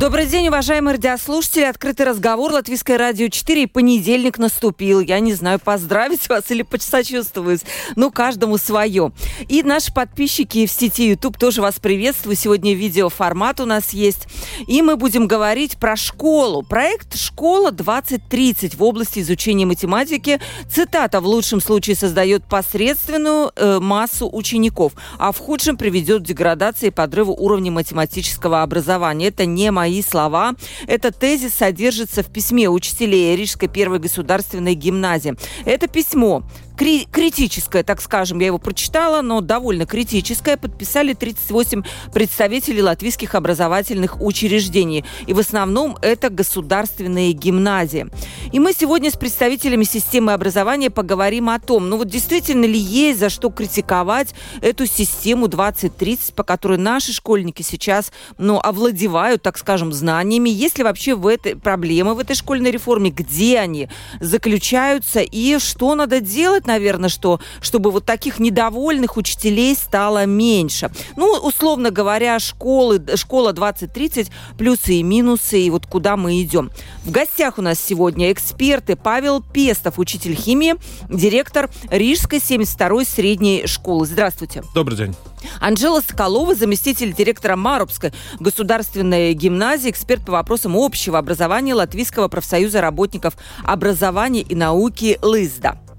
[0.00, 1.64] Добрый день, уважаемые радиослушатели.
[1.64, 2.52] Открытый разговор.
[2.52, 3.64] Латвийское радио 4.
[3.64, 5.00] И понедельник наступил.
[5.00, 7.66] Я не знаю, поздравить вас или посочувствовать.
[7.96, 9.12] Ну, каждому свое.
[9.46, 12.34] И наши подписчики в сети YouTube тоже вас приветствую.
[12.34, 14.26] Сегодня видеоформат у нас есть.
[14.66, 16.62] И мы будем говорить про школу.
[16.62, 20.40] Проект «Школа 2030» в области изучения математики.
[20.66, 26.86] Цитата в лучшем случае создает посредственную э, массу учеников, а в худшем приведет к деградации
[26.86, 29.28] и подрыву уровня математического образования.
[29.28, 30.54] Это не мои мои слова.
[30.86, 35.34] Этот тезис содержится в письме учителей Рижской первой государственной гимназии.
[35.64, 36.44] Это письмо
[36.80, 44.22] кри- критическое, так скажем, я его прочитала, но довольно критическое, подписали 38 представителей латвийских образовательных
[44.22, 45.04] учреждений.
[45.26, 48.06] И в основном это государственные гимназии.
[48.50, 53.20] И мы сегодня с представителями системы образования поговорим о том, ну вот действительно ли есть
[53.20, 59.92] за что критиковать эту систему 2030, по которой наши школьники сейчас, ну, овладевают, так скажем,
[59.92, 60.48] знаниями.
[60.48, 63.10] Есть ли вообще в этой проблемы в этой школьной реформе?
[63.10, 65.20] Где они заключаются?
[65.20, 70.90] И что надо делать, наверное, что, чтобы вот таких недовольных учителей стало меньше.
[71.16, 76.70] Ну, условно говоря, школы, школа 2030, плюсы и минусы, и вот куда мы идем.
[77.04, 80.76] В гостях у нас сегодня эксперты Павел Пестов, учитель химии,
[81.08, 84.06] директор Рижской 72-й средней школы.
[84.06, 84.62] Здравствуйте.
[84.74, 85.14] Добрый день.
[85.58, 93.34] Анжела Соколова, заместитель директора Марубской государственной гимназии, эксперт по вопросам общего образования Латвийского профсоюза работников
[93.64, 95.89] образования и науки ЛИЗДА.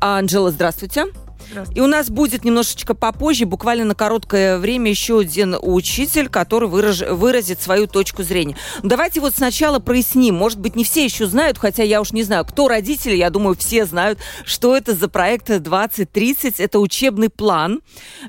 [0.00, 1.06] Анжела, здравствуйте.
[1.74, 7.00] И у нас будет немножечко попозже, буквально на короткое время, еще один учитель, который выраж...
[7.00, 8.56] выразит свою точку зрения.
[8.82, 10.34] Давайте вот сначала проясним.
[10.34, 13.56] Может быть, не все еще знают, хотя я уж не знаю, кто родители, я думаю,
[13.56, 16.60] все знают, что это за проект 2030.
[16.60, 17.80] Это учебный план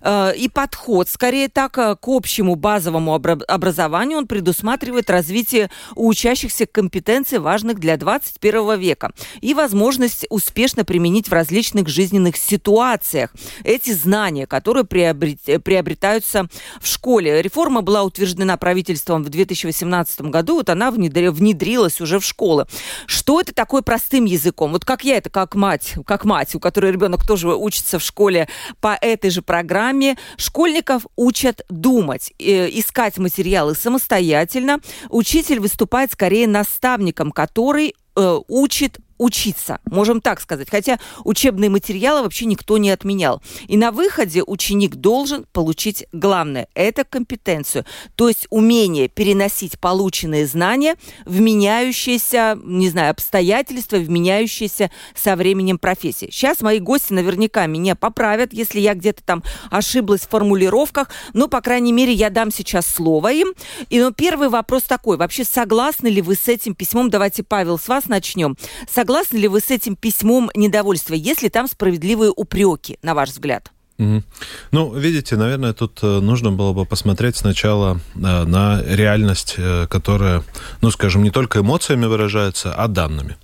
[0.02, 4.20] э, и подход, скорее так, э, к общему базовому образованию.
[4.20, 9.12] Он предусматривает развитие у учащихся компетенций, важных для 21 века,
[9.42, 13.30] и возможность успешно применить в различных жизненных ситуациях профессиях
[13.64, 16.47] эти знания, которые приобретаются
[16.81, 17.41] в школе.
[17.41, 22.66] Реформа была утверждена правительством в 2018 году, вот она внедрилась уже в школы.
[23.06, 24.72] Что это такое простым языком?
[24.72, 28.47] Вот как я это, как мать, как мать, у которой ребенок тоже учится в школе
[28.81, 34.80] по этой же программе, школьников учат думать, э, искать материалы самостоятельно.
[35.09, 40.69] Учитель выступает скорее наставником, который э, учит учиться, можем так сказать.
[40.69, 43.41] Хотя учебные материалы вообще никто не отменял.
[43.68, 47.85] И на выходе ученик должен получить главное– это компетенцию,
[48.16, 55.78] то есть умение переносить полученные знания в меняющиеся, не знаю, обстоятельства, в меняющиеся со временем
[55.78, 56.30] профессии.
[56.31, 61.62] Сейчас мои гости наверняка меня поправят, если я где-то там ошиблась в формулировках, но, по
[61.62, 63.53] крайней мере, я дам сейчас слово им.
[63.90, 65.18] И ну, первый вопрос такой.
[65.18, 67.09] Вообще, согласны ли вы с этим письмом?
[67.09, 68.57] Давайте, Павел, с вас начнем.
[68.90, 71.14] Согласны Согласны ли вы с этим письмом недовольства?
[71.14, 73.69] Есть ли там справедливые упреки, на ваш взгляд?
[73.97, 74.24] Угу.
[74.72, 80.42] Ну, видите, наверное, тут э, нужно было бы посмотреть сначала э, на реальность, э, которая,
[80.81, 83.36] ну, скажем, не только эмоциями выражается, а данными.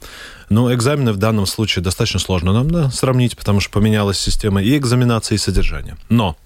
[0.50, 4.78] Ну, экзамены в данном случае достаточно сложно нам да, сравнить, потому что поменялась система и
[4.78, 5.98] экзаменации, и содержания.
[6.08, 6.38] Но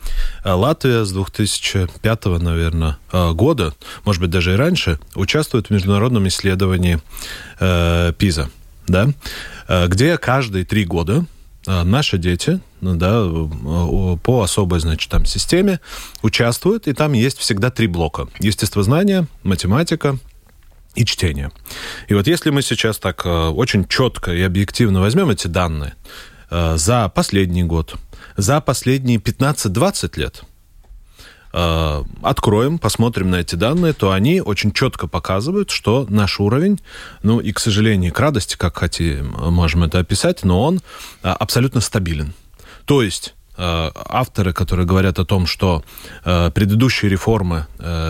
[0.43, 3.75] Латвия с 2005, наверное, года,
[4.05, 6.99] может быть, даже и раньше, участвует в международном исследовании
[7.59, 8.49] э, ПИЗа
[8.87, 9.09] да,
[9.67, 11.25] э, где каждые три года
[11.67, 13.23] э, наши дети да,
[14.23, 15.79] по особой, значит, там системе
[16.21, 18.27] участвуют, и там есть всегда три блока.
[18.39, 20.17] Естествознание, математика
[20.95, 21.51] и чтение.
[22.09, 25.95] И вот если мы сейчас так э, очень четко и объективно возьмем эти данные
[26.49, 27.95] за последний год,
[28.37, 30.43] за последние 15-20 лет–
[31.55, 36.79] Э, откроем, посмотрим на эти данные, то они очень четко показывают, что наш уровень,
[37.21, 40.81] ну и, к сожалению, к радости, как хотим, можем это описать, но он
[41.21, 42.33] э, абсолютно стабилен.
[42.85, 45.83] То есть э, авторы, которые говорят о том, что
[46.23, 47.67] предыдущие реформы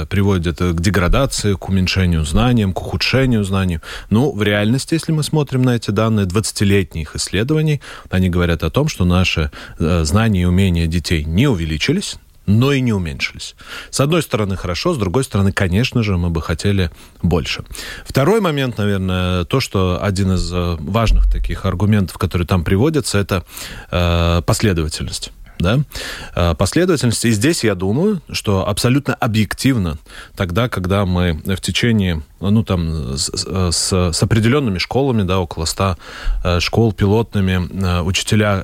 [0.10, 3.80] приводят к деградации, к уменьшению знаний, к ухудшению знаний.
[4.10, 8.88] Ну, в реальности, если мы смотрим на эти данные 20-летних исследований, они говорят о том,
[8.88, 13.56] что наши знания и умения детей не увеличились, но и не уменьшились.
[13.90, 16.92] С одной стороны, хорошо, с другой стороны, конечно же, мы бы хотели
[17.22, 17.64] больше.
[18.06, 23.46] Второй момент, наверное, то, что один из э, важных таких аргументов, которые там приводятся, это
[23.92, 25.80] э, последовательность да,
[26.36, 27.26] э, последовательность.
[27.26, 29.98] И здесь я думаю, что абсолютно объективно,
[30.36, 33.30] тогда, когда мы в течение, ну, там, с,
[33.72, 35.98] с, с определенными школами, да, около 100
[36.44, 38.64] э, школ пилотными, учителя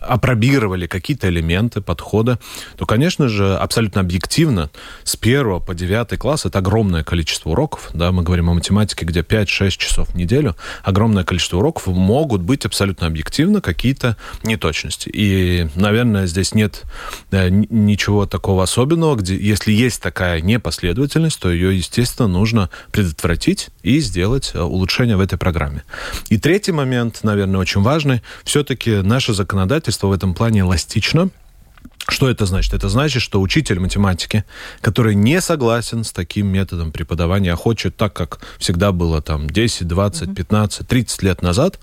[0.00, 2.38] опробировали какие-то элементы подхода,
[2.76, 4.70] то, конечно же, абсолютно объективно
[5.04, 9.20] с 1 по 9 класс это огромное количество уроков, да, мы говорим о математике, где
[9.20, 15.10] 5-6 часов в неделю, огромное количество уроков, могут быть абсолютно объективно какие-то неточности.
[15.12, 16.82] И, наверное, здесь нет
[17.30, 24.00] э, ничего такого особенного, где, если есть такая непоследовательность, то ее, естественно, нужно предотвратить и
[24.00, 25.82] сделать э, улучшение в этой программе.
[26.28, 31.30] И третий момент, наверное, очень важный, все-таки наше законодательство законодательство в этом плане эластично.
[32.08, 32.74] Что это значит?
[32.74, 34.44] Это значит, что учитель математики,
[34.80, 39.86] который не согласен с таким методом преподавания, а хочет так, как всегда было там 10,
[39.86, 41.78] 20, 15, 30 лет назад,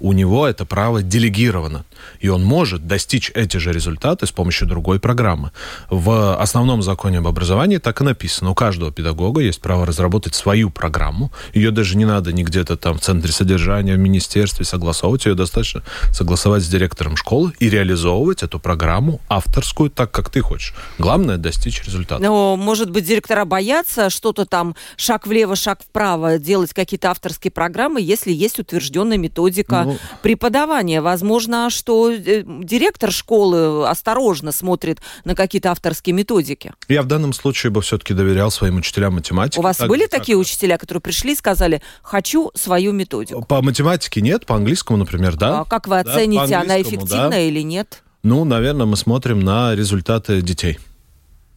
[0.00, 1.84] у него это право делегировано.
[2.20, 5.50] И он может достичь эти же результаты с помощью другой программы.
[5.90, 8.50] В основном законе об образовании так и написано.
[8.50, 11.32] У каждого педагога есть право разработать свою программу.
[11.54, 15.26] Ее даже не надо ни где-то там в центре содержания, в министерстве согласовывать.
[15.26, 20.74] Ее достаточно согласовать с директором школы и реализовывать эту программу авторскую так, как ты хочешь.
[20.98, 22.22] Главное– достичь результата.
[22.22, 28.00] Но, может быть, директора боятся что-то там шаг влево, шаг вправо, делать какие-то авторские программы,
[28.00, 31.00] если есть утвержденная методика ну, преподавания.
[31.00, 36.72] Возможно, что э, директор школы осторожно смотрит на какие-то авторские методики.
[36.88, 39.58] Я в данном случае бы все-таки доверял своим учителям математики.
[39.58, 43.44] У вас так, были так, такие учителя, которые пришли и сказали, хочу свою методику?
[43.44, 45.60] По математике нет, по английскому, например, да.
[45.60, 47.38] А как вы оцените, да, она эффективна да.
[47.40, 48.02] или нет?
[48.22, 50.78] Ну, наверное, мы смотрим на результаты детей.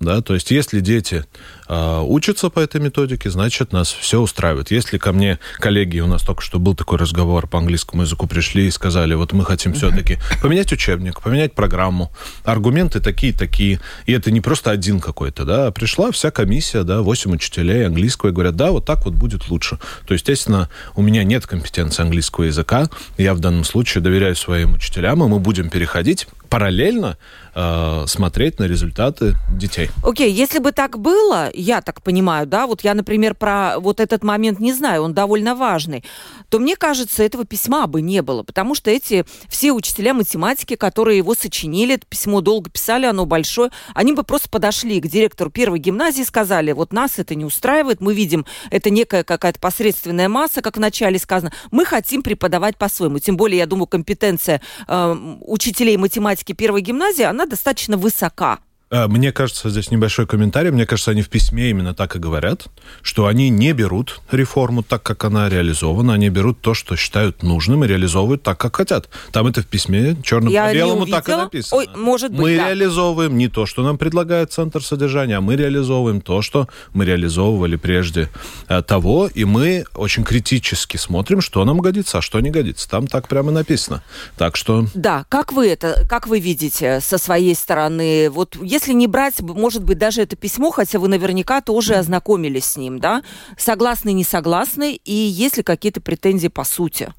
[0.01, 1.25] Да, то есть если дети
[1.71, 4.71] учатся по этой методике, значит, нас все устраивает.
[4.71, 8.68] Если ко мне коллеги, у нас только что был такой разговор по английскому языку, пришли
[8.68, 12.12] и сказали, вот мы хотим все-таки поменять учебник, поменять программу,
[12.44, 17.31] аргументы такие-такие, и это не просто один какой-то, да, а пришла вся комиссия, да, 8
[17.31, 19.79] учителей английского, и говорят, да, вот так вот будет лучше.
[20.06, 25.23] То, естественно, у меня нет компетенции английского языка, я в данном случае доверяю своим учителям,
[25.23, 27.18] и мы будем переходить параллельно
[27.56, 29.89] э, смотреть на результаты детей.
[30.03, 33.99] Окей, okay, если бы так было, я так понимаю, да, вот я, например, про вот
[33.99, 36.03] этот момент не знаю, он довольно важный,
[36.49, 41.17] то мне кажется, этого письма бы не было, потому что эти все учителя математики, которые
[41.17, 45.79] его сочинили, это письмо долго писали, оно большое, они бы просто подошли к директору первой
[45.79, 50.61] гимназии и сказали, вот нас это не устраивает, мы видим, это некая какая-то посредственная масса,
[50.61, 53.19] как вначале сказано, мы хотим преподавать по-своему.
[53.19, 58.59] Тем более, я думаю, компетенция э, учителей математики первой гимназии, она достаточно высока.
[58.91, 60.69] Э, мне кажется, здесь небольшой комментарий.
[60.69, 62.65] Мне кажется, они в письме именно так и говорят,
[63.01, 67.85] что они не берут реформу так, как она реализована, они берут то, что считают нужным,
[67.85, 69.09] и реализовывают так, как хотят.
[69.31, 71.77] Там это в письме черным Я по белому так и написано.
[71.77, 72.67] Ой, может быть, мы да.
[72.67, 77.77] реализовываем не то, что нам предлагает Центр содержания, а мы реализовываем то, что мы реализовывали
[77.77, 78.29] прежде
[78.67, 82.89] э, того, и мы очень критически смотрим, что нам годится, а что не годится.
[82.89, 84.03] Там так прямо написано.
[84.37, 84.85] Так что...
[84.94, 88.29] Да, как вы это, как вы видите со своей стороны?
[88.29, 92.66] Вот если если не брать, может быть, даже это письмо, хотя вы наверняка тоже ознакомились
[92.66, 93.22] с ним, да?
[93.56, 97.13] Согласны, не согласны, и есть ли какие-то претензии по сути?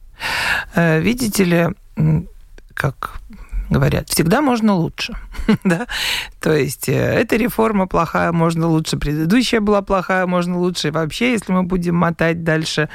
[0.74, 1.68] Э, видите ли,
[2.74, 3.21] как
[3.72, 5.16] говорят, всегда можно лучше.
[5.64, 5.86] да?
[6.40, 10.88] То есть э, эта реформа плохая, можно лучше, предыдущая была плохая, можно лучше.
[10.88, 12.88] И вообще, если мы будем мотать дальше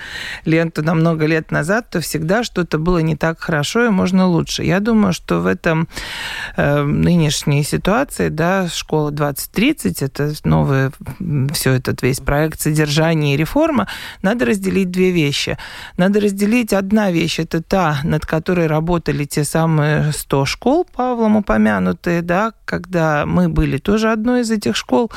[0.46, 4.64] ленту на много лет назад, то всегда что-то было не так хорошо и можно лучше.
[4.64, 5.88] Я думаю, что в этом
[6.56, 10.92] э, нынешней ситуации, да, школа 2030, это новый,
[11.54, 13.88] все этот весь проект содержания и реформа,
[14.22, 15.58] надо разделить две вещи.
[15.98, 21.38] Надо разделить одна вещь, это та, над которой работали те самые 100 школ, школ, Павлом
[21.38, 25.10] упомянутые, да, когда мы были тоже одной из этих школ,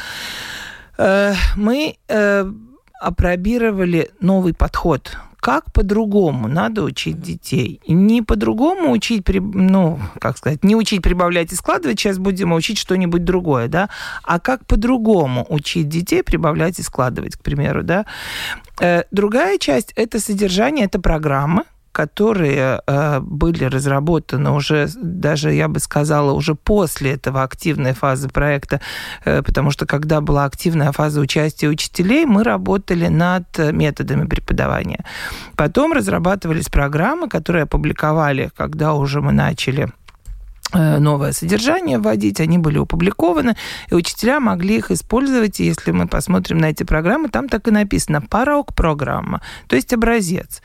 [0.96, 2.52] э, мы э,
[3.00, 7.80] опробировали новый подход как по-другому надо учить детей.
[7.88, 13.24] Не по-другому учить, ну, как сказать, не учить прибавлять и складывать, сейчас будем учить что-нибудь
[13.24, 13.88] другое, да,
[14.22, 18.04] а как по-другому учить детей прибавлять и складывать, к примеру, да.
[18.80, 25.80] Э, другая часть– это содержание, это программы, которые э, были разработаны уже, даже я бы
[25.80, 28.80] сказала, уже после этого активной фазы проекта,
[29.24, 35.04] э, потому что когда была активная фаза участия учителей, мы работали над методами преподавания.
[35.56, 39.88] Потом разрабатывались программы, которые опубликовали, когда уже мы начали
[40.72, 43.56] новое содержание вводить, они были опубликованы,
[43.88, 45.60] и учителя могли их использовать.
[45.60, 49.92] И если мы посмотрим на эти программы, там так и написано «порог программа», то есть
[49.92, 50.62] образец.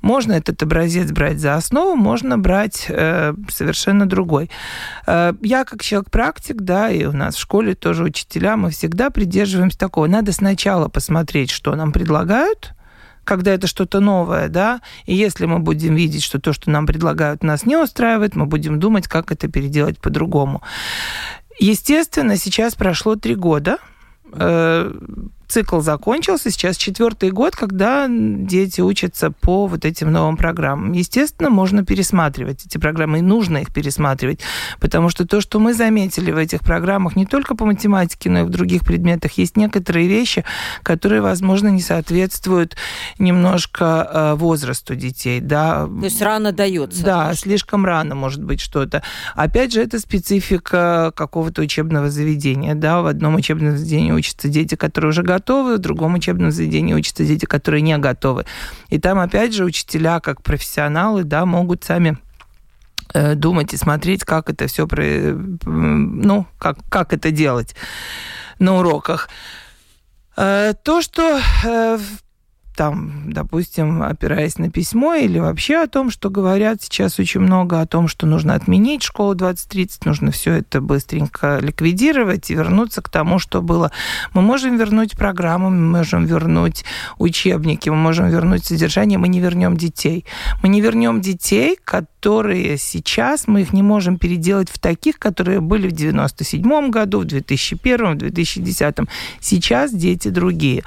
[0.00, 4.50] Можно этот образец брать за основу, можно брать э, совершенно другой.
[5.06, 9.78] Э, я как человек-практик, да, и у нас в школе тоже учителя, мы всегда придерживаемся
[9.78, 10.06] такого.
[10.06, 12.74] Надо сначала посмотреть, что нам предлагают,
[13.28, 17.42] когда это что-то новое, да, и если мы будем видеть, что то, что нам предлагают,
[17.42, 20.62] нас не устраивает, мы будем думать, как это переделать по-другому.
[21.60, 23.76] Естественно, сейчас прошло три года,
[24.32, 24.92] э,
[25.48, 30.92] цикл закончился, сейчас четвертый год, когда дети учатся по вот этим новым программам.
[30.92, 34.40] Естественно, можно пересматривать эти программы, и нужно их пересматривать,
[34.78, 38.42] потому что то, что мы заметили в этих программах, не только по математике, но и
[38.44, 40.44] в других предметах, есть некоторые вещи,
[40.82, 42.76] которые, возможно, не соответствуют
[43.18, 45.40] немножко э, возрасту детей.
[45.40, 45.86] Да.
[45.86, 47.02] То есть рано дается.
[47.02, 49.02] Да, слишком рано может быть что-то.
[49.34, 52.74] Опять же, это специфика какого-то учебного заведения.
[52.74, 56.94] Да, в одном учебном заведении учатся дети, которые уже готовы готовы, в другом учебном заведении
[56.94, 58.44] учатся дети, которые не готовы.
[58.90, 62.18] И там, опять же, учителя, как профессионалы, да, могут сами
[63.14, 64.86] э, думать и смотреть, как это все,
[65.64, 67.74] ну, как, как это делать
[68.58, 69.28] на уроках.
[70.36, 71.98] Э, то, что э,
[72.78, 77.86] там, допустим, опираясь на письмо или вообще о том, что говорят сейчас очень много о
[77.86, 83.40] том, что нужно отменить школу 2030, нужно все это быстренько ликвидировать и вернуться к тому,
[83.40, 83.90] что было.
[84.32, 86.84] Мы можем вернуть программу, мы можем вернуть
[87.18, 90.24] учебники, мы можем вернуть содержание, мы не вернем детей.
[90.62, 95.88] Мы не вернем детей, которые сейчас, мы их не можем переделать в таких, которые были
[95.88, 98.96] в 97 году, в 2001, в 2010.
[99.40, 100.84] Сейчас дети другие.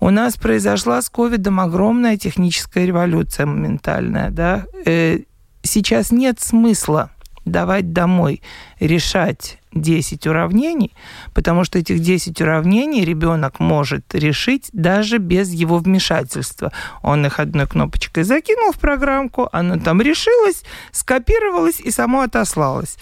[0.00, 4.30] У нас произошла с ковидом огромная техническая революция моментальная.
[4.30, 4.64] Да?
[4.84, 5.20] Э,
[5.62, 7.10] сейчас нет смысла
[7.44, 8.42] давать домой
[8.80, 10.92] решать 10 уравнений,
[11.34, 16.72] потому что этих 10 уравнений ребенок может решить даже без его вмешательства.
[17.02, 22.96] Он их одной кнопочкой закинул в программку, она там решилась, скопировалась и само отослалась.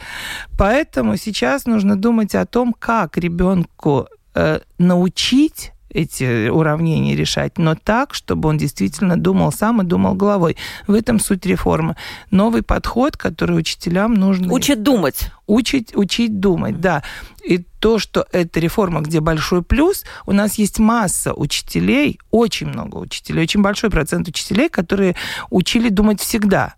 [0.58, 8.14] Поэтому сейчас нужно думать о том, как ребенку э, научить эти уравнения решать, но так,
[8.14, 10.56] чтобы он действительно думал сам и думал головой.
[10.86, 11.96] В этом суть реформы.
[12.30, 14.52] Новый подход, который учителям нужно...
[14.52, 15.30] Учит думать.
[15.46, 17.02] Учить, учить думать, да.
[17.44, 22.96] И то, что это реформа, где большой плюс, у нас есть масса учителей, очень много
[22.96, 25.16] учителей, очень большой процент учителей, которые
[25.50, 26.74] учили думать всегда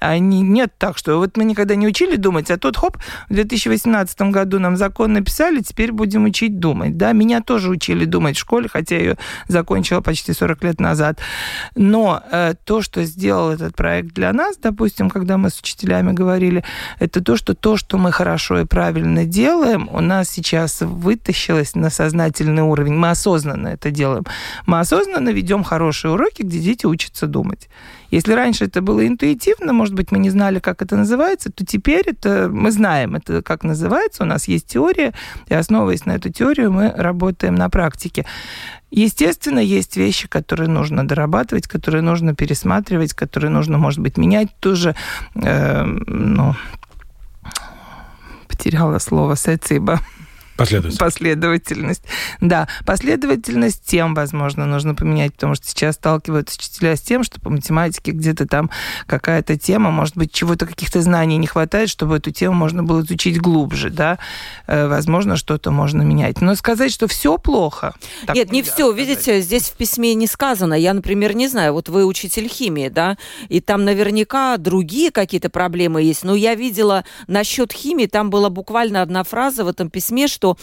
[0.00, 3.34] а не, нет так, что вот мы никогда не учили думать, а тут хоп, в
[3.34, 6.96] 2018 году нам закон написали, теперь будем учить думать.
[6.96, 11.18] Да, меня тоже учили думать в школе, хотя я ее закончила почти 40 лет назад.
[11.74, 16.64] Но э, то, что сделал этот проект для нас, допустим, когда мы с учителями говорили,
[16.98, 21.90] это то, что то, что мы хорошо и правильно делаем, у нас сейчас вытащилось на
[21.90, 22.94] сознательный уровень.
[22.94, 24.24] Мы осознанно это делаем.
[24.66, 27.68] Мы осознанно ведем хорошие уроки, где дети учатся думать.
[28.10, 32.08] Если раньше это было интуитивно, может быть, мы не знали, как это называется, то теперь
[32.08, 35.12] это мы знаем, это как называется, у нас есть теория,
[35.48, 38.24] и основываясь на эту теорию, мы работаем на практике.
[38.90, 44.94] Естественно, есть вещи, которые нужно дорабатывать, которые нужно пересматривать, которые нужно, может быть, менять тоже.
[45.34, 46.54] Э, ну,
[48.48, 50.00] потеряла слово сециба.
[50.58, 50.98] Последовательность.
[50.98, 52.02] Последовательность.
[52.40, 57.48] Да, последовательность тем, возможно, нужно поменять, потому что сейчас сталкиваются учителя с тем, что по
[57.48, 58.68] математике где-то там
[59.06, 63.40] какая-то тема, может быть, чего-то, каких-то знаний не хватает, чтобы эту тему можно было изучить
[63.40, 64.18] глубже, да.
[64.66, 66.40] Э, возможно, что-то можно менять.
[66.40, 67.94] Но сказать, что все плохо...
[68.34, 68.90] Нет, не все.
[68.90, 68.96] Сказать.
[68.96, 70.74] Видите, здесь в письме не сказано.
[70.74, 73.16] Я, например, не знаю, вот вы учитель химии, да,
[73.48, 76.24] и там наверняка другие какие-то проблемы есть.
[76.24, 80.56] Но я видела насчет химии, там была буквально одна фраза в этом письме, что что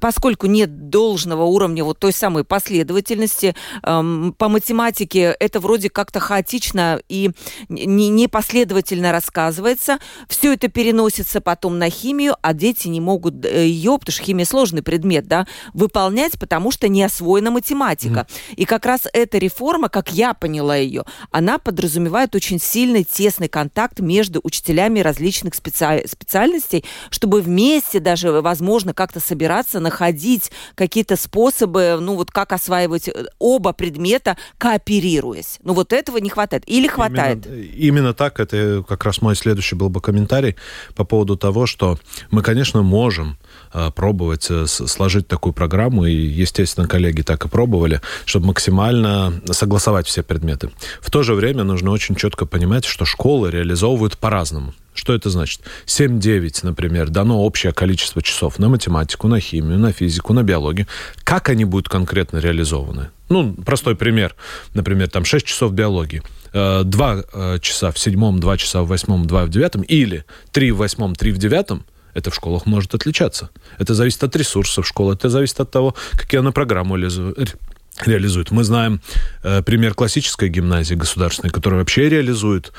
[0.00, 7.00] поскольку нет должного уровня вот той самой последовательности, эм, по математике это вроде как-то хаотично
[7.08, 7.30] и
[7.68, 9.98] непоследовательно рассказывается.
[10.28, 14.44] Все это переносится потом на химию, а дети не могут э, ее, потому что химия
[14.44, 18.26] сложный предмет, да, выполнять, потому что не освоена математика.
[18.28, 18.54] Mm.
[18.56, 24.00] И как раз эта реформа, как я поняла ее, она подразумевает очень сильный, тесный контакт
[24.00, 26.06] между учителями различных специ...
[26.06, 33.08] специальностей, чтобы вместе даже, возможно, как-то собирать разбираться, находить какие-то способы, ну вот как осваивать
[33.08, 35.58] э, оба предмета, кооперируясь.
[35.62, 36.64] Ну вот этого не хватает.
[36.66, 37.46] Или хватает?
[37.46, 38.40] Именно, именно так.
[38.40, 40.56] Это как раз мой следующий был бы комментарий
[40.94, 41.98] по поводу того, что
[42.30, 43.38] мы, конечно, можем
[43.72, 50.06] э, пробовать э, сложить такую программу, и, естественно, коллеги так и пробовали, чтобы максимально согласовать
[50.06, 50.70] все предметы.
[51.00, 55.60] В то же время нужно очень четко понимать, что школы реализовывают по-разному Что это значит?
[55.86, 60.86] 7-9, например, дано общее количество часов на математику, на химию, на физику, на биологию.
[61.22, 63.10] Как они будут конкретно реализованы?
[63.28, 64.34] Ну, простой пример.
[64.74, 66.22] Например, там 6 часов биологии.
[66.52, 70.70] 2 э, э, часа в седьмом, 2 часа в восьмом, 2 в девятом, или 3
[70.70, 71.84] в восьмом, 3 в девятом,
[72.14, 73.50] это в школах может отличаться.
[73.78, 78.50] Это зависит от ресурсов школы, это зависит от того, какие она программу реализует.
[78.50, 79.00] Мы знаем
[79.42, 82.72] э, пример классической гимназии государственной, которая вообще реализует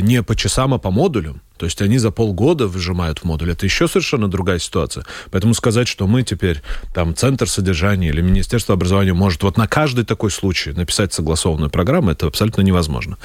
[0.00, 1.40] не по часам, а по модулям.
[1.64, 3.52] То есть они за полгода выжимают в модуль.
[3.52, 5.06] Это еще совершенно другая ситуация.
[5.30, 6.60] Поэтому сказать, что мы теперь
[6.92, 12.10] там центр содержания или Министерство образования может вот на каждый такой случай написать согласованную программу,
[12.10, 13.16] это абсолютно невозможно.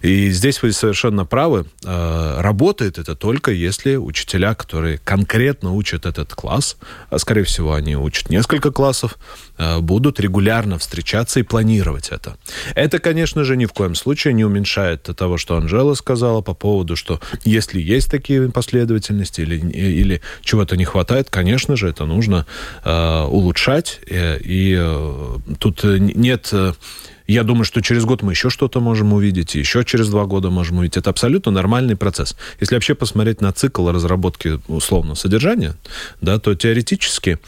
[0.00, 1.66] И здесь вы совершенно правы.
[1.84, 6.76] Э, работает это только если учителя, которые конкретно учат этот класс,
[7.10, 9.18] а скорее всего они учат несколько классов,
[9.56, 12.36] э, будут регулярно встречаться и планировать это.
[12.76, 16.94] Это, конечно же, ни в коем случае не уменьшает того, что Анжела сказала по поводу,
[16.94, 22.46] что если есть такие последовательности или, или чего-то не хватает, конечно же, это нужно
[22.84, 24.00] э, улучшать.
[24.06, 26.50] Э, и э, тут нет...
[26.52, 26.72] Э,
[27.28, 30.48] я думаю, что через год мы еще что-то можем увидеть, и еще через два года
[30.48, 30.96] можем увидеть.
[30.96, 32.34] Это абсолютно нормальный процесс.
[32.58, 35.74] Если вообще посмотреть на цикл разработки условно содержания,
[36.22, 37.38] да, то теоретически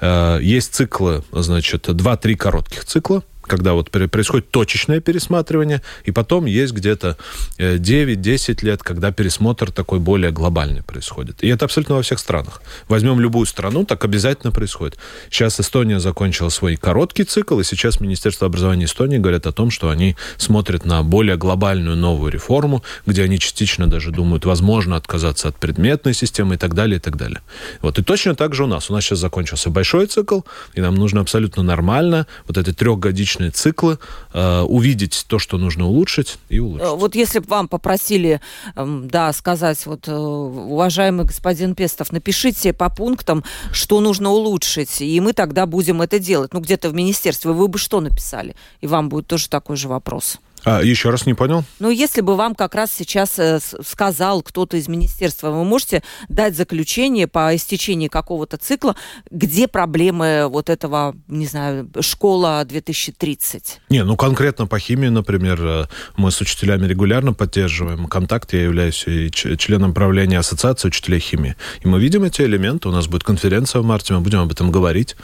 [0.00, 6.72] э, есть циклы, значит, два-три коротких цикла, когда вот происходит точечное пересматривание, и потом есть
[6.72, 7.16] где-то
[7.58, 11.42] 9-10 э, лет, когда пересмотр такой более глобальный происходит.
[11.42, 12.62] И это абсолютно во всех странах.
[12.88, 14.98] Возьмем любую страну, так обязательно происходит.
[15.30, 19.90] Сейчас Эстония закончила свой короткий цикл, и сейчас Министерство образования Эстонии говорят о том, что
[19.90, 25.56] они смотрят на более глобальную новую реформу, где они частично даже думают, возможно, отказаться от
[25.56, 27.40] предметной системы и так далее, и так далее.
[27.82, 27.98] Вот.
[27.98, 28.90] И точно так же у нас.
[28.90, 30.40] У нас сейчас закончился большой цикл,
[30.74, 33.98] и нам нужно абсолютно нормально вот эти трехгодичные различные циклы,
[34.32, 36.88] э, увидеть то, что нужно улучшить, и улучшить.
[36.88, 38.40] Вот если бы вам попросили,
[38.74, 45.20] эм, да, сказать, вот, э, уважаемый господин Пестов, напишите по пунктам, что нужно улучшить, и
[45.20, 46.52] мы тогда будем это делать.
[46.52, 48.54] Ну, где-то в министерстве вы бы что написали?
[48.80, 50.38] И вам будет тоже такой же вопрос.
[50.66, 51.62] А, еще раз не понял?
[51.78, 56.56] Ну, если бы вам как раз сейчас э, сказал кто-то из министерства, вы можете дать
[56.56, 58.96] заключение по истечении какого-то цикла,
[59.30, 63.80] где проблемы вот этого, не знаю, школа 2030?
[63.90, 65.84] Не, ну конкретно по химии, например, э,
[66.16, 68.52] мы с учителями регулярно поддерживаем контакт.
[68.52, 71.54] Я являюсь и членом правления Ассоциации учителей химии.
[71.82, 72.88] И мы видим эти элементы.
[72.88, 75.14] У нас будет конференция в марте, мы будем об этом говорить.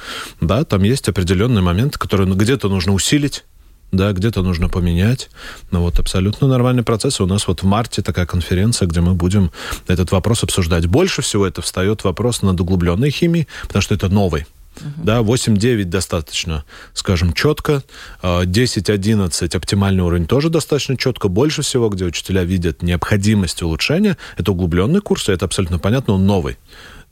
[0.40, 3.44] Да, там есть определенные моменты, которые ну, где-то нужно усилить,
[3.92, 5.30] да, где-то нужно поменять.
[5.70, 7.20] Но вот абсолютно нормальный процесс.
[7.20, 9.52] У нас вот в марте такая конференция, где мы будем
[9.86, 10.86] этот вопрос обсуждать.
[10.86, 14.46] Больше всего это встает вопрос над углубленной химией, потому что это новый.
[14.76, 15.04] Uh-huh.
[15.04, 17.82] Да, 8-9 достаточно, скажем, четко.
[18.22, 21.28] 10-11 а, оптимальный уровень тоже достаточно четко.
[21.28, 26.26] Больше всего, где учителя видят необходимость улучшения, это углубленный курс, и это абсолютно понятно, он
[26.26, 26.56] новый.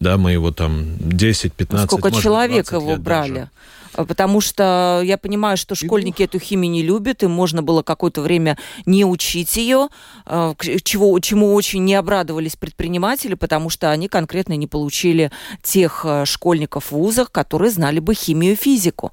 [0.01, 1.85] Да, мы его там 10-15...
[1.85, 3.33] Сколько человек его брали?
[3.33, 3.51] Даже.
[3.93, 8.57] Потому что я понимаю, что школьники эту химию не любят, и можно было какое-то время
[8.87, 9.89] не учить ее,
[10.27, 15.31] а, чего, чему очень не обрадовались предприниматели, потому что они конкретно не получили
[15.63, 19.13] тех а, школьников в вузах, которые знали бы химию и физику.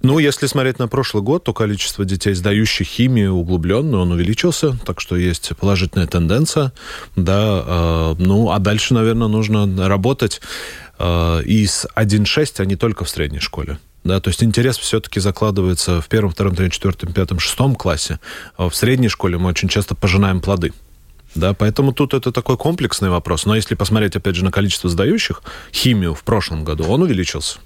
[0.00, 5.00] Ну, если смотреть на прошлый год, то количество детей, сдающих химию углубленную, он увеличился, так
[5.00, 6.72] что есть положительная тенденция,
[7.16, 7.64] да.
[7.66, 10.40] Э, ну, а дальше, наверное, нужно работать
[10.98, 13.78] э, и с 1.6, а не только в средней школе.
[14.04, 18.20] Да, то есть интерес все-таки закладывается в первом, втором, третьем, четвертом, пятом, шестом классе.
[18.56, 20.72] А в средней школе мы очень часто пожинаем плоды.
[21.34, 23.44] Да, поэтому тут это такой комплексный вопрос.
[23.44, 27.58] Но если посмотреть, опять же, на количество сдающих химию в прошлом году, он увеличился.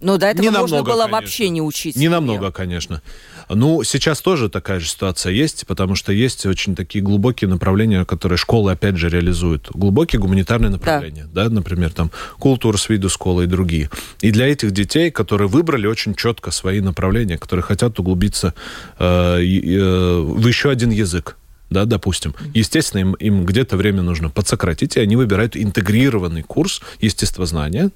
[0.00, 1.20] Но до этого не можно намного, было конечно.
[1.20, 1.96] вообще не учить.
[1.96, 3.02] Не намного, конечно.
[3.48, 8.38] Ну, сейчас тоже такая же ситуация есть, потому что есть очень такие глубокие направления, которые
[8.38, 9.68] школы, опять же, реализуют.
[9.74, 13.90] Глубокие гуманитарные направления, да, да например, там, культура с виду школы и другие.
[14.20, 18.54] И для этих детей, которые выбрали очень четко свои направления, которые хотят углубиться
[18.98, 21.36] э, э, в еще один язык,
[21.70, 22.34] да, допустим.
[22.52, 27.90] Естественно, им, им где-то время нужно подсократить, и они выбирают интегрированный курс естествознания,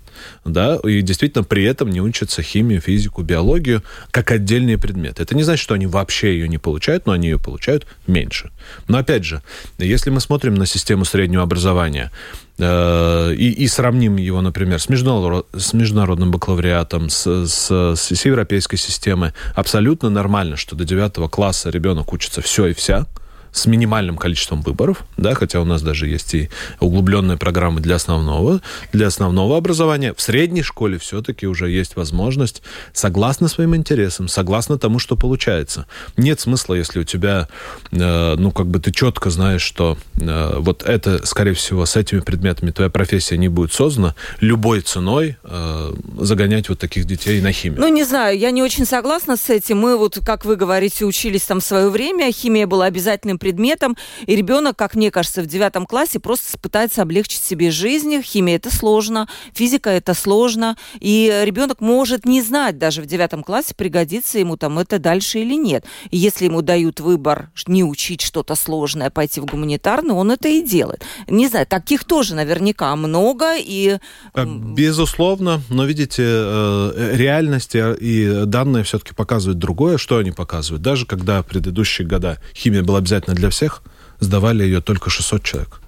[0.44, 3.82] да, и действительно при этом не учатся химию, физику, биологию
[4.12, 5.22] как отдельные предметы.
[5.22, 8.50] Это не значит, что они вообще ее не получают, но они ее получают меньше.
[8.86, 9.42] Но опять же,
[9.78, 12.12] если мы смотрим на систему среднего образования,
[12.58, 18.76] э, и, и сравним его, например, с, международ, с международным бакалавриатом, с, с, с европейской
[18.76, 23.06] системой, абсолютно нормально, что до девятого класса ребенок учится все и вся,
[23.54, 28.60] с минимальным количеством выборов, да, хотя у нас даже есть и углубленные программы для основного,
[28.92, 30.12] для основного образования.
[30.14, 32.62] В средней школе все-таки уже есть возможность,
[32.92, 35.86] согласно своим интересам, согласно тому, что получается.
[36.16, 37.48] Нет смысла, если у тебя,
[37.92, 42.20] э, ну, как бы ты четко знаешь, что э, вот это, скорее всего, с этими
[42.20, 47.80] предметами твоя профессия не будет создана, любой ценой э, загонять вот таких детей на химию.
[47.80, 49.78] Ну, не знаю, я не очень согласна с этим.
[49.78, 54.34] Мы вот, как вы говорите, учились там в свое время, химия была обязательным предметом, и
[54.34, 58.22] ребенок, как мне кажется, в девятом классе просто пытается облегчить себе жизнь.
[58.22, 63.74] Химия это сложно, физика это сложно, и ребенок может не знать даже в девятом классе,
[63.76, 65.84] пригодится ему там это дальше или нет.
[66.10, 70.62] И если ему дают выбор не учить что-то сложное, пойти в гуманитарный, он это и
[70.62, 71.04] делает.
[71.28, 73.98] Не знаю, таких тоже наверняка много, и...
[74.32, 79.98] А, безусловно, но видите, э, реальность и данные все-таки показывают другое.
[79.98, 80.82] Что они показывают?
[80.82, 83.82] Даже когда в предыдущие года химия была обязательно для всех,
[84.20, 85.80] сдавали ее только 600 человек.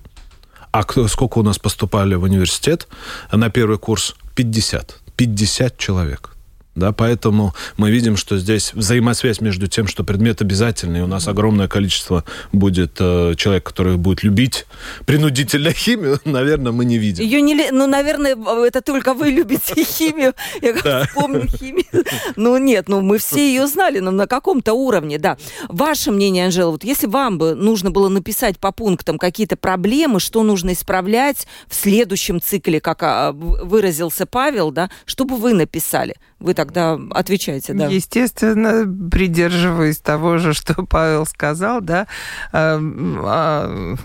[0.72, 2.87] А сколько у нас поступали в университет
[3.32, 4.14] на первый курс?
[4.35, 5.00] 50.
[5.16, 6.36] 50 человек.
[6.77, 11.69] Да, поэтому мы видим, что здесь взаимосвязь между тем, что предмет обязательный, у нас огромное
[11.69, 14.67] количество будет э, человек, который будет любить
[15.07, 17.25] принудительно химию, наверное, мы не видим.
[17.25, 18.37] Ее не, ну, наверное,
[18.67, 20.35] это только вы любите химию.
[20.61, 22.05] Я как помню химию.
[22.37, 25.39] Ну нет, ну мы все ее знали, но на каком-то уровне, да.
[25.69, 30.43] Ваше мнение, Анжела, вот если вам бы нужно было написать по пунктам какие-то проблемы, что
[30.43, 36.17] нужно исправлять в следующем цикле, как а, выразился Павел, да, что бы вы написали?
[36.39, 37.87] Вы тогда отвечаете, да?
[37.87, 42.07] Естественно, придерживаясь того же, что Павел сказал, да,
[42.52, 43.96] эм, а,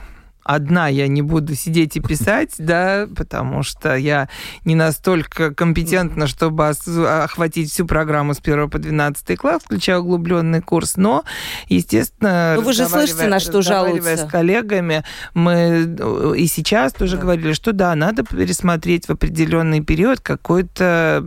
[0.44, 4.30] одна я не буду сидеть и писать, да, потому что я
[4.66, 10.98] не настолько компетентна, чтобы охватить всю программу с 1 по 12 класс, включая углубленный курс,
[10.98, 11.24] но,
[11.68, 14.18] естественно, но вы же слышите, на что жалуются.
[14.18, 15.96] с коллегами, мы
[16.38, 17.22] и сейчас тоже да.
[17.22, 21.24] говорили, что да, надо пересмотреть в определенный период какой-то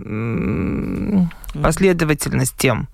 [1.63, 2.89] последовательность тем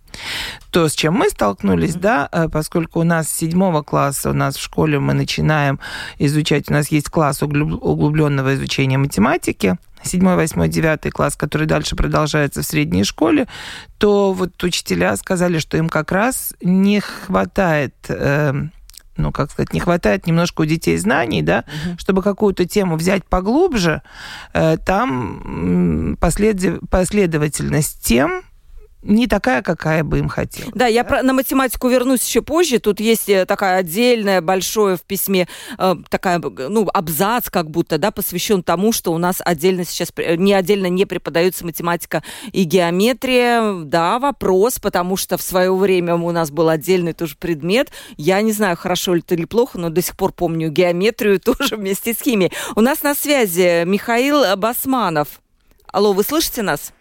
[0.70, 2.00] то, с чем мы столкнулись, mm-hmm.
[2.00, 5.80] да, э, поскольку у нас с седьмого класса, у нас в школе мы начинаем
[6.18, 12.62] изучать, у нас есть класс углубленного изучения математики, седьмой, восьмой, девятый класс, который дальше продолжается
[12.62, 13.48] в средней школе,
[13.98, 18.52] то вот учителя сказали, что им как раз не хватает э,
[19.16, 21.98] ну, как сказать, не хватает немножко у детей знаний, да, угу.
[21.98, 24.00] чтобы какую-то тему взять поглубже,
[24.54, 26.80] э, там послед...
[26.88, 28.42] последовательность тем,
[29.02, 30.72] не такая, какая бы им хотелось.
[30.72, 30.86] Да, да?
[30.86, 32.78] я про, на математику вернусь еще позже.
[32.78, 38.10] Тут есть э, такая отдельная, большое в письме, э, такая, ну, абзац как будто, да,
[38.10, 43.84] посвящен тому, что у нас отдельно сейчас, не отдельно не преподается математика и геометрия.
[43.84, 47.90] Да, вопрос, потому что в свое время у нас был отдельный тоже предмет.
[48.18, 51.76] Я не знаю, хорошо ли это или плохо, но до сих пор помню геометрию тоже
[51.76, 52.52] вместе с химией.
[52.76, 55.40] У нас на связи Михаил Басманов.
[55.90, 56.92] Алло, вы слышите нас?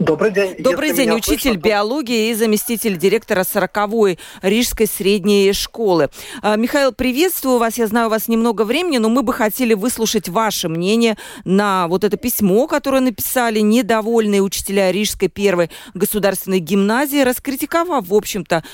[0.00, 0.56] Добрый день.
[0.58, 6.10] Добрый Если день, учитель слышно, биологии и заместитель директора 40-й Рижской средней школы.
[6.42, 7.78] А, Михаил, приветствую вас.
[7.78, 12.02] Я знаю, у вас немного времени, но мы бы хотели выслушать ваше мнение на вот
[12.02, 18.64] это письмо, которое написали недовольные учителя Рижской первой государственной гимназии, раскритиковав, в общем-то,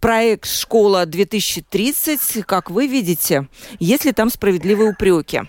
[0.00, 2.44] проект «Школа 2030».
[2.44, 3.46] Как вы видите,
[3.78, 5.42] есть ли там справедливые упреки?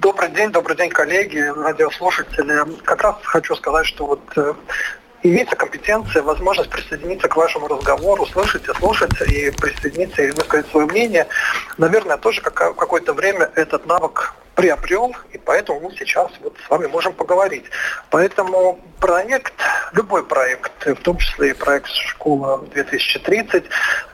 [0.00, 2.64] Добрый день, добрый день, коллеги, радиослушатели.
[2.84, 4.54] Как раз хочу сказать, что вот э,
[5.22, 10.86] имеется компетенция, возможность присоединиться к вашему разговору, слышать и слушать, и присоединиться и высказать свое
[10.86, 11.26] мнение.
[11.76, 16.86] Наверное, тоже как, какое-то время этот навык приобрел, и поэтому мы сейчас вот с вами
[16.86, 17.64] можем поговорить.
[18.10, 19.54] Поэтому проект,
[19.92, 23.64] любой проект, в том числе и проект «Школа 2030»,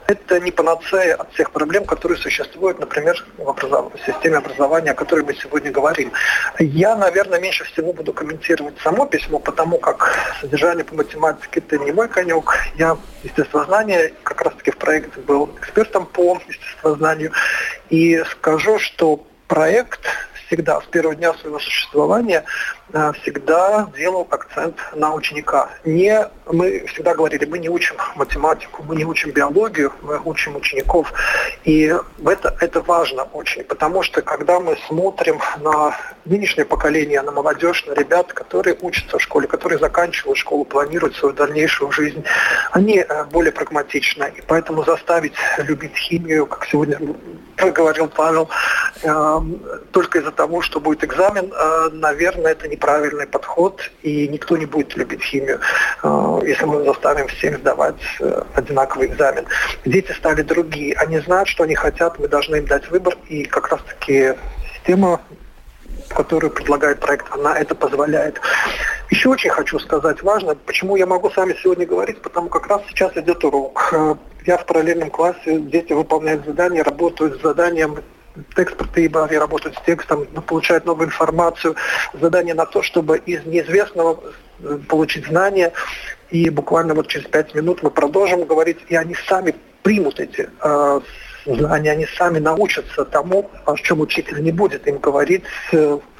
[0.07, 3.91] это не панацея от всех проблем, которые существуют, например, в, образов...
[3.93, 6.13] в системе образования, о которой мы сегодня говорим.
[6.59, 11.91] Я, наверное, меньше всего буду комментировать само письмо, потому как содержание по математике– это не
[11.91, 12.53] мой конек.
[12.77, 17.33] Я естествознание, как раз-таки в проекте был экспертом по естествознанию.
[17.89, 20.01] И скажу, что проект
[20.47, 22.43] всегда, с первого дня своего существования,
[22.93, 25.69] э, всегда делал акцент на ученика.
[25.85, 31.13] Не, мы всегда говорили, мы не учим математику, мы не учим биологию, мы учим учеников.
[31.63, 31.93] И
[32.25, 37.93] это, это важно очень, потому что когда мы смотрим на нынешнее поколение, на молодежь, на
[37.93, 42.23] ребят, которые учатся в школе, которые заканчивают школу, планируют свою дальнейшую жизнь,
[42.71, 44.33] они э, более прагматичны.
[44.37, 46.99] И поэтому заставить любить химию, как сегодня
[47.57, 48.49] проговорил Павел,
[49.03, 49.41] э,
[49.91, 54.95] только из-за тому, что будет экзамен, э, наверное, это неправильный подход, и никто не будет
[54.95, 55.59] любить химию,
[56.03, 59.45] э, если мы заставим всех сдавать э, одинаковый экзамен.
[59.85, 63.69] Дети стали другие, они знают, что они хотят, мы должны им дать выбор, и как
[63.69, 64.33] раз-таки
[64.75, 65.19] система
[66.09, 68.39] которую предлагает проект, она это позволяет.
[69.09, 72.81] Еще очень хочу сказать важно, почему я могу с вами сегодня говорить, потому как раз
[72.89, 73.93] сейчас идет урок.
[74.45, 77.97] Я в параллельном классе, дети выполняют задания, работают с заданием,
[78.55, 81.75] экспорты и они работают с текстом, получают новую информацию,
[82.13, 84.19] задание на то, чтобы из неизвестного
[84.59, 85.73] э, получить знания.
[86.29, 90.99] И буквально вот через пять минут мы продолжим говорить, и они сами примут эти э,
[91.55, 95.43] знания, они сами научатся тому, о чем учитель не будет им говорить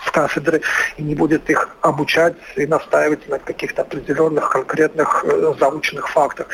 [0.08, 0.62] с кафедры
[0.98, 6.48] и не будет их обучать и настаивать на каких-то определенных конкретных э, заученных фактах.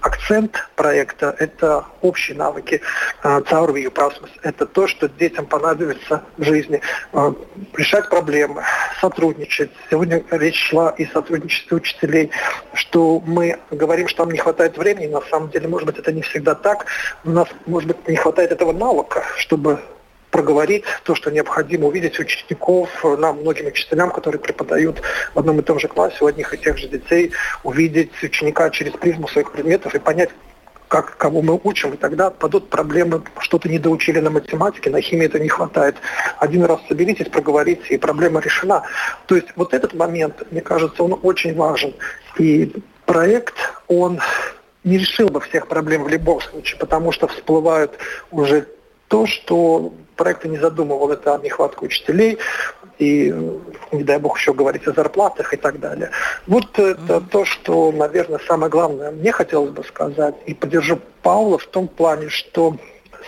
[0.00, 2.80] Акцент проекта– это общие навыки
[3.22, 4.30] Цаурвию Прасмус.
[4.42, 6.80] Это то, что детям понадобится в жизни.
[7.12, 7.32] Э,
[7.74, 8.62] решать проблемы,
[9.00, 9.70] сотрудничать.
[9.90, 12.30] Сегодня речь шла и сотрудничестве учителей,
[12.74, 15.06] что мы говорим, что нам не хватает времени.
[15.06, 16.86] На самом деле, может быть, это не всегда так.
[17.24, 19.80] У нас, может быть, не хватает этого навыка, чтобы
[20.36, 25.00] проговорить то, что необходимо увидеть учеников, нам, многим учителям, которые преподают
[25.32, 27.32] в одном и том же классе у одних и тех же детей,
[27.64, 30.28] увидеть ученика через призму своих предметов и понять,
[30.88, 35.38] как, кого мы учим, и тогда падут проблемы, что-то недоучили на математике, на химии это
[35.38, 35.96] не хватает.
[36.38, 38.82] Один раз соберитесь, проговорите, и проблема решена.
[39.24, 41.94] То есть вот этот момент, мне кажется, он очень важен.
[42.38, 42.74] И
[43.06, 43.54] проект,
[43.88, 44.20] он
[44.84, 47.98] не решил бы всех проблем в любом случае, потому что всплывают
[48.30, 48.66] уже
[49.08, 52.38] то, что проекты не задумывал, это нехватка учителей,
[52.98, 53.34] и,
[53.92, 56.10] не дай бог, еще говорить о зарплатах и так далее.
[56.46, 61.66] Вот это то, что, наверное, самое главное мне хотелось бы сказать, и поддержу Павла в
[61.66, 62.76] том плане, что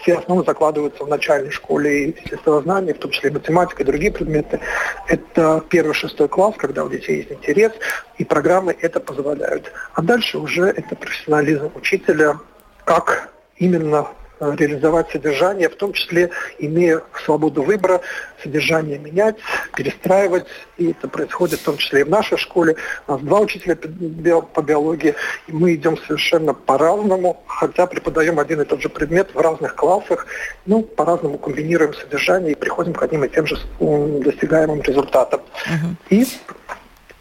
[0.00, 4.12] все основы закладываются в начальной школе и естествознание, в том числе и математика и другие
[4.12, 4.60] предметы.
[5.06, 7.72] Это первый шестой класс, когда у детей есть интерес,
[8.16, 9.72] и программы это позволяют.
[9.94, 12.38] А дальше уже это профессионализм учителя,
[12.84, 14.06] как именно
[14.40, 18.00] реализовать содержание, в том числе имея свободу выбора,
[18.42, 19.36] содержание менять,
[19.76, 20.46] перестраивать.
[20.76, 22.76] И это происходит в том числе и в нашей школе.
[23.06, 25.14] У нас два учителя по биологии,
[25.46, 30.26] и мы идем совершенно по-разному, хотя преподаем один и тот же предмет в разных классах,
[30.66, 35.40] ну, по-разному комбинируем содержание и приходим к одним и тем же достигаемым результатам.
[35.66, 35.94] Uh-huh.
[36.10, 36.26] И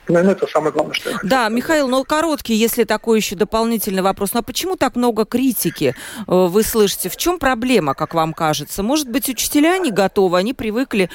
[0.10, 1.50] Наверное, это самое главное, что я хочу Да.
[1.50, 4.34] Михаил, но короткий, если такой еще дополнительный вопрос.
[4.34, 7.10] Ну а почему так много критики э, вы слышите?
[7.10, 8.84] В чем проблема, как вам кажется?
[8.84, 11.10] Может быть, учителя не готовы, они привыкли,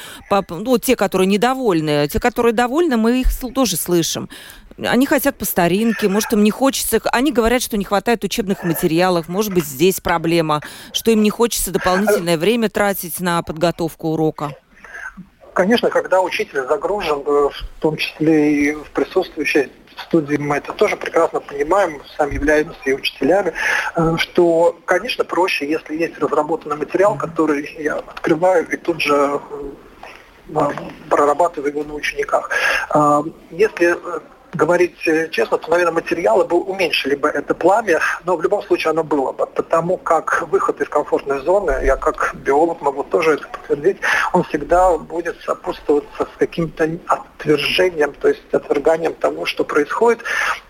[0.50, 4.28] ну, те, которые недовольны, те, которые довольны, мы их тоже слышим.
[4.78, 7.00] Они хотят по старинке, может, им не хочется.
[7.12, 9.28] Они говорят, что не хватает учебных материалов.
[9.28, 14.56] Может быть, здесь проблема, что им не хочется дополнительное время тратить на подготовку урока.
[15.54, 19.70] Конечно, когда учитель загружен, э, в том числе и в присутствующей
[20.04, 23.52] студии мы это тоже прекрасно понимаем, сами являемся и учителями,
[23.94, 29.40] э, что, конечно, проще, если есть разработанный материал, который я открываю и тут же
[30.54, 30.70] э,
[31.10, 32.50] прорабатываю его на учениках.
[33.50, 33.96] Если
[34.54, 38.90] говорить э, честно, то, наверное, материалы бы уменьшили бы это пламя, но в любом случае
[38.90, 43.48] оно было бы, потому как выход из комфортной зоны, я как биолог могу тоже это
[43.48, 43.98] подтвердить,
[44.32, 50.22] он всегда будет сопутствоваться с каким-то отвержением, то есть отверганием того, что происходит,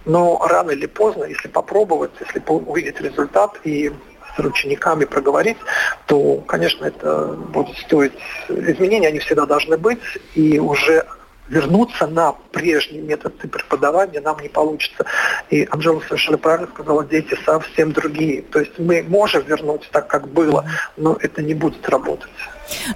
[0.05, 3.93] но рано или поздно, если попробовать, если увидеть результат и
[4.37, 5.59] с учениками проговорить,
[6.07, 8.13] то, конечно, это будет стоить
[8.49, 10.01] изменения, они всегда должны быть,
[10.35, 11.05] и уже
[11.49, 15.05] вернуться на прежний метод преподавания нам не получится.
[15.51, 18.43] И Анжела совершенно правильно сказала, дети совсем другие.
[18.43, 20.65] То есть мы можем вернуть так, как было,
[20.97, 22.31] но это не будет работать.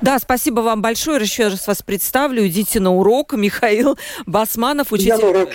[0.01, 1.21] Да, спасибо вам большое.
[1.21, 2.47] Еще раз вас представлю.
[2.47, 3.35] Идите на урок.
[3.35, 5.49] Михаил Басманов, учитель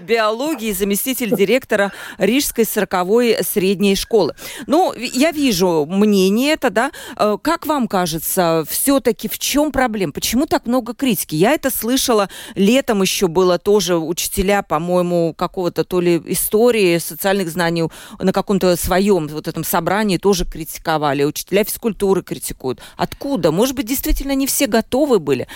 [0.00, 4.34] биологии, заместитель директора Рижской 40-й средней школы.
[4.66, 6.90] Ну, я вижу мнение это, да.
[7.16, 10.12] Э, как вам кажется, все-таки в чем проблема?
[10.12, 11.34] Почему так много критики?
[11.34, 17.84] Я это слышала летом еще было тоже учителя, по-моему, какого-то то ли истории, социальных знаний
[18.18, 21.24] на каком-то своем вот этом собрании тоже критиковали.
[21.24, 22.80] Учителя физкультуры критикуют.
[22.96, 23.50] Откуда?
[23.54, 25.46] Может быть, действительно не все готовы были.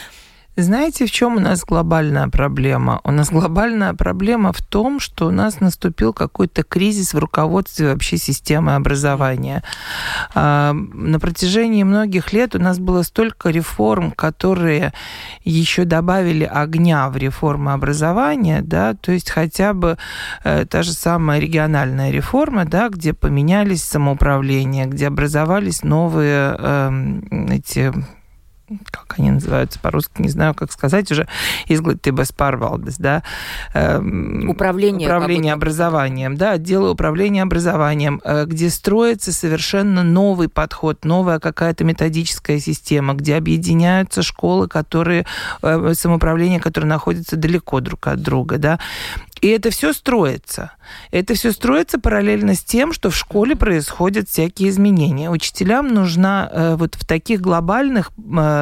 [0.60, 3.00] Знаете, в чем у нас глобальная проблема?
[3.04, 8.16] У нас глобальная проблема в том, что у нас наступил какой-то кризис в руководстве вообще
[8.16, 9.62] системы образования.
[10.34, 14.92] А, на протяжении многих лет у нас было столько реформ, которые
[15.44, 19.96] еще добавили огня в реформу образования, да, то есть хотя бы
[20.42, 27.92] э, та же самая региональная реформа, да, где поменялись самоуправления, где образовались новые э, эти
[28.90, 31.26] как они называются по-русски, не знаю, как сказать уже,
[31.68, 33.22] изглытības pārvaldes, да,
[33.74, 41.38] эм, управление, управление образованием, да, отделы управления образованием, э, где строится совершенно новый подход, новая
[41.38, 45.26] какая-то методическая система, где объединяются школы, которые,
[45.62, 48.78] э, самоуправление, которые находятся далеко друг от друга, да,
[49.40, 50.72] и это все строится.
[51.10, 55.30] Это все строится параллельно с тем, что в школе происходят всякие изменения.
[55.30, 58.57] Учителям нужна э, вот в таких глобальных э,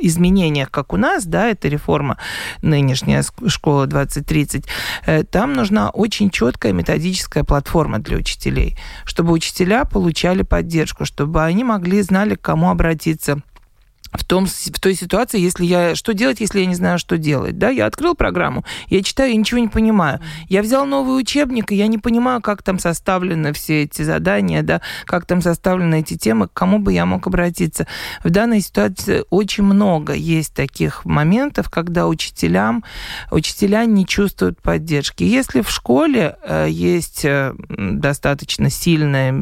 [0.00, 2.18] изменениях, как у нас, да, это реформа
[2.62, 4.64] нынешняя школа 2030,
[5.06, 11.64] э, там нужна очень четкая методическая платформа для учителей, чтобы учителя получали поддержку, чтобы они
[11.64, 13.42] могли, знали, к кому обратиться
[14.12, 15.94] в, том, в той ситуации, если я...
[15.94, 17.58] Что делать, если я не знаю, что делать?
[17.58, 20.20] Да, я открыл программу, я читаю, я ничего не понимаю.
[20.48, 24.80] Я взял новый учебник, и я не понимаю, как там составлены все эти задания, да,
[25.04, 27.86] как там составлены эти темы, к кому бы я мог обратиться.
[28.24, 32.84] В данной ситуации очень много есть таких моментов, когда учителям,
[33.30, 35.24] учителя не чувствуют поддержки.
[35.24, 39.32] Если в школе э, есть э, достаточно сильное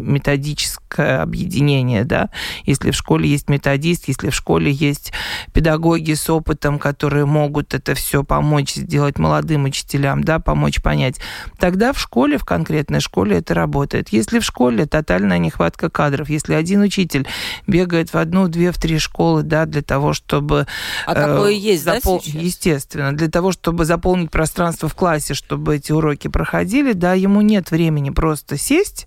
[0.96, 2.30] методическое объединение, да,
[2.64, 5.12] если в школе есть методист, если в школе есть
[5.52, 11.16] педагоги с опытом, которые могут это все помочь сделать молодым учителям, да, помочь понять.
[11.58, 14.08] Тогда в школе, в конкретной школе это работает.
[14.10, 17.26] Если в школе тотальная нехватка кадров, если один учитель
[17.66, 20.66] бегает в одну, две, в три школы, да, для того, чтобы...
[21.06, 22.18] А э, такое есть, запол...
[22.18, 22.42] да, сейчас?
[22.42, 23.16] Естественно.
[23.16, 28.10] Для того, чтобы заполнить пространство в классе, чтобы эти уроки проходили, да, ему нет времени
[28.10, 29.06] просто сесть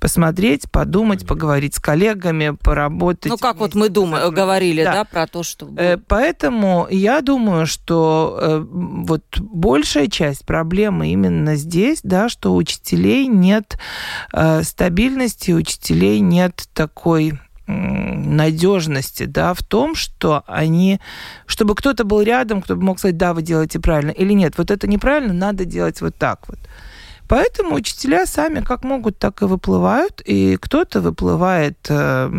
[0.00, 3.30] посмотреть, подумать, поговорить с коллегами, поработать.
[3.30, 5.68] Ну, как вот мы думаем, говорили, да, да про то, что...
[5.76, 12.56] Э, поэтому я думаю, что э, вот большая часть проблемы именно здесь, да, что у
[12.56, 13.78] учителей нет
[14.32, 21.00] э, стабильности, у учителей нет такой надежности, да, в том, что они,
[21.44, 24.70] чтобы кто-то был рядом, кто бы мог сказать, да, вы делаете правильно, или нет, вот
[24.70, 26.58] это неправильно, надо делать вот так вот.
[27.28, 30.22] Поэтому учителя сами как могут, так и выплывают.
[30.24, 32.30] И кто-то выплывает э,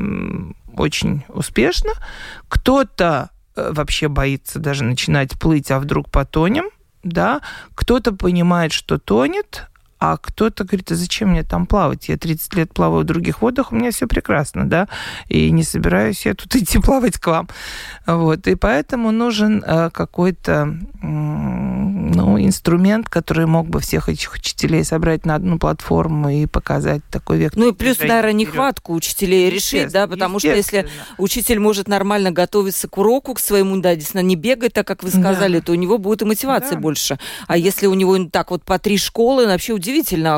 [0.76, 1.92] очень успешно,
[2.48, 6.70] кто-то э, вообще боится даже начинать плыть, а вдруг потонем,
[7.04, 7.42] да,
[7.76, 9.69] кто-то понимает, что тонет,
[10.00, 12.08] а кто-то говорит, а зачем мне там плавать?
[12.08, 14.88] Я 30 лет плаваю в других водах, у меня все прекрасно, да,
[15.28, 17.50] и не собираюсь я тут идти плавать к вам.
[18.06, 25.26] Вот, и поэтому нужен э, какой-то ну, инструмент, который мог бы всех этих учителей собрать
[25.26, 27.60] на одну платформу и показать такой вектор.
[27.60, 32.88] Ну и плюс, наверное, нехватку учителей решить, да, потому что если учитель может нормально готовиться
[32.88, 35.66] к уроку, к своему, да, действительно, не бегать, так как вы сказали, да.
[35.66, 36.80] то у него будет и мотивация да.
[36.80, 37.20] больше.
[37.48, 37.56] А да.
[37.56, 39.89] если у него так вот по три школы, вообще удивительно,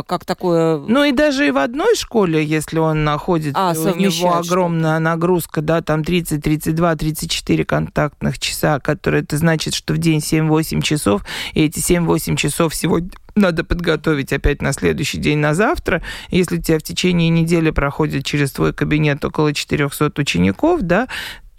[0.03, 0.77] как такое...
[0.77, 5.61] Ну и даже и в одной школе, если он находится, а, у него огромная нагрузка,
[5.61, 11.23] да, там 30, 32, 34 контактных часа, которые это значит, что в день 7-8 часов,
[11.53, 16.01] и эти 7-8 часов сегодня надо подготовить опять на следующий день, на завтра.
[16.29, 21.07] Если у тебя в течение недели проходит через твой кабинет около 400 учеников, да,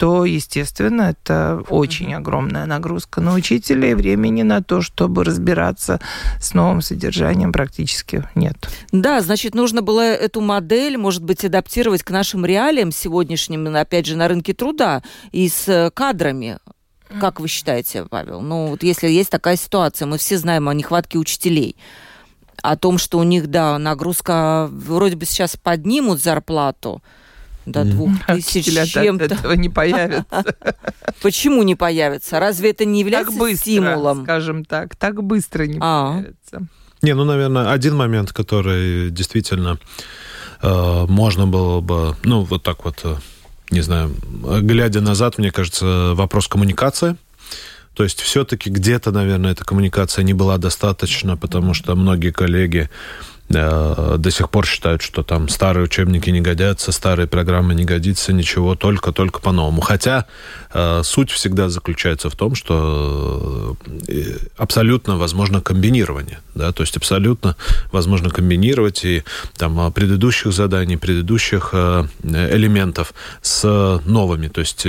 [0.03, 3.93] то, естественно, это очень огромная нагрузка на учителей.
[3.93, 6.01] Времени на то, чтобы разбираться
[6.41, 8.57] с новым содержанием, практически нет.
[8.91, 14.17] Да, значит, нужно было эту модель, может быть, адаптировать к нашим реалиям сегодняшним, опять же,
[14.17, 16.57] на рынке труда и с кадрами.
[17.21, 18.41] Как вы считаете, Павел?
[18.41, 21.77] Ну, вот если есть такая ситуация, мы все знаем о нехватке учителей,
[22.61, 27.01] о том, что у них, да, нагрузка, вроде бы сейчас поднимут зарплату,
[27.65, 29.25] до двух тысяч чем-то.
[29.25, 30.25] этого не появится.
[31.21, 32.39] Почему не появится?
[32.39, 34.23] Разве это не является так быстро, стимулом?
[34.23, 36.13] скажем так, так быстро не а.
[36.13, 36.67] появится.
[37.01, 39.77] Не, ну, наверное, один момент, который действительно
[40.61, 43.15] э, можно было бы, ну, вот так вот, э,
[43.71, 44.15] не знаю,
[44.61, 47.17] глядя назад, мне кажется, вопрос коммуникации.
[47.93, 52.89] То есть все-таки где-то, наверное, эта коммуникация не была достаточно, потому что многие коллеги
[53.53, 58.75] до сих пор считают, что там старые учебники не годятся, старые программы не годится, ничего,
[58.75, 59.81] только-только по-новому.
[59.81, 60.25] Хотя
[60.73, 67.55] э, суть всегда заключается в том, что э, абсолютно возможно комбинирование, да, то есть абсолютно
[67.91, 69.23] возможно комбинировать и
[69.57, 74.85] там предыдущих заданий, предыдущих элементов с новыми, то есть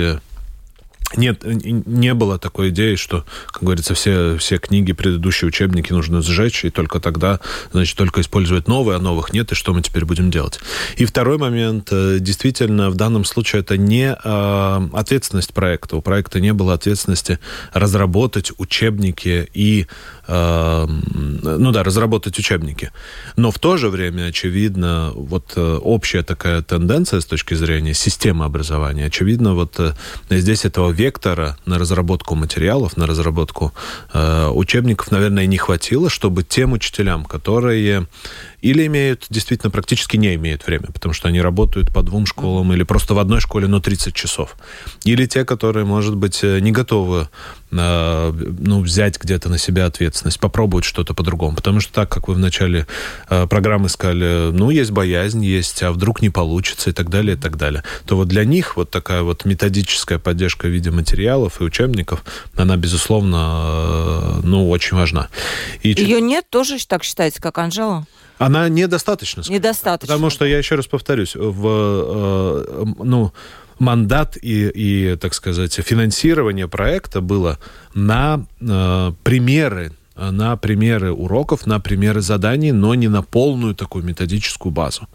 [1.17, 6.65] нет, не было такой идеи, что, как говорится, все, все книги, предыдущие учебники нужно сжечь,
[6.65, 7.39] и только тогда,
[7.71, 10.59] значит, только использовать новые, а новых нет, и что мы теперь будем делать.
[10.97, 15.97] И второй момент, э, действительно, в данном случае это не э, ответственность проекта.
[15.97, 17.39] У проекта не было ответственности
[17.73, 19.87] разработать учебники и
[20.27, 22.91] э, ну да, разработать учебники.
[23.35, 28.45] Но в то же время, очевидно, вот э, общая такая тенденция с точки зрения системы
[28.45, 29.93] образования, очевидно, вот э,
[30.29, 33.71] здесь этого вектора на разработку материалов, на разработку
[34.13, 38.07] э, учебников, наверное, не хватило, чтобы тем учителям, которые
[38.65, 42.81] или имеют, действительно, практически не имеют время, потому что они работают по двум школам или
[42.81, 44.55] просто в одной школе, но 30 часов.
[45.03, 47.29] Или те, которые, может быть, э, не готовы
[47.71, 51.55] э, ну, взять где-то на себя ответственность, попробовать что-то по-другому.
[51.55, 52.87] Потому что так, как вы в начале
[53.29, 57.39] э, программы сказали, ну, есть боязнь, есть, а вдруг не получится и так далее, и
[57.39, 57.83] так далее.
[58.07, 62.23] То вот для них вот такая вот методическая поддержка в виде материалов и учебников,
[62.55, 65.29] она, безусловно, ну, очень важна.
[65.83, 65.89] И...
[65.89, 68.07] Ее нет тоже так считаете, как Анжела?
[68.37, 69.43] Она недостаточно.
[69.47, 70.13] Недостаточно.
[70.13, 73.33] Потому что, я еще раз повторюсь, в, э, ну,
[73.79, 77.59] мандат и, и, так сказать, финансирование проекта было
[77.93, 84.71] на э, примеры на примеры уроков, на примеры заданий, но не на полную такую методическую
[84.71, 85.07] базу.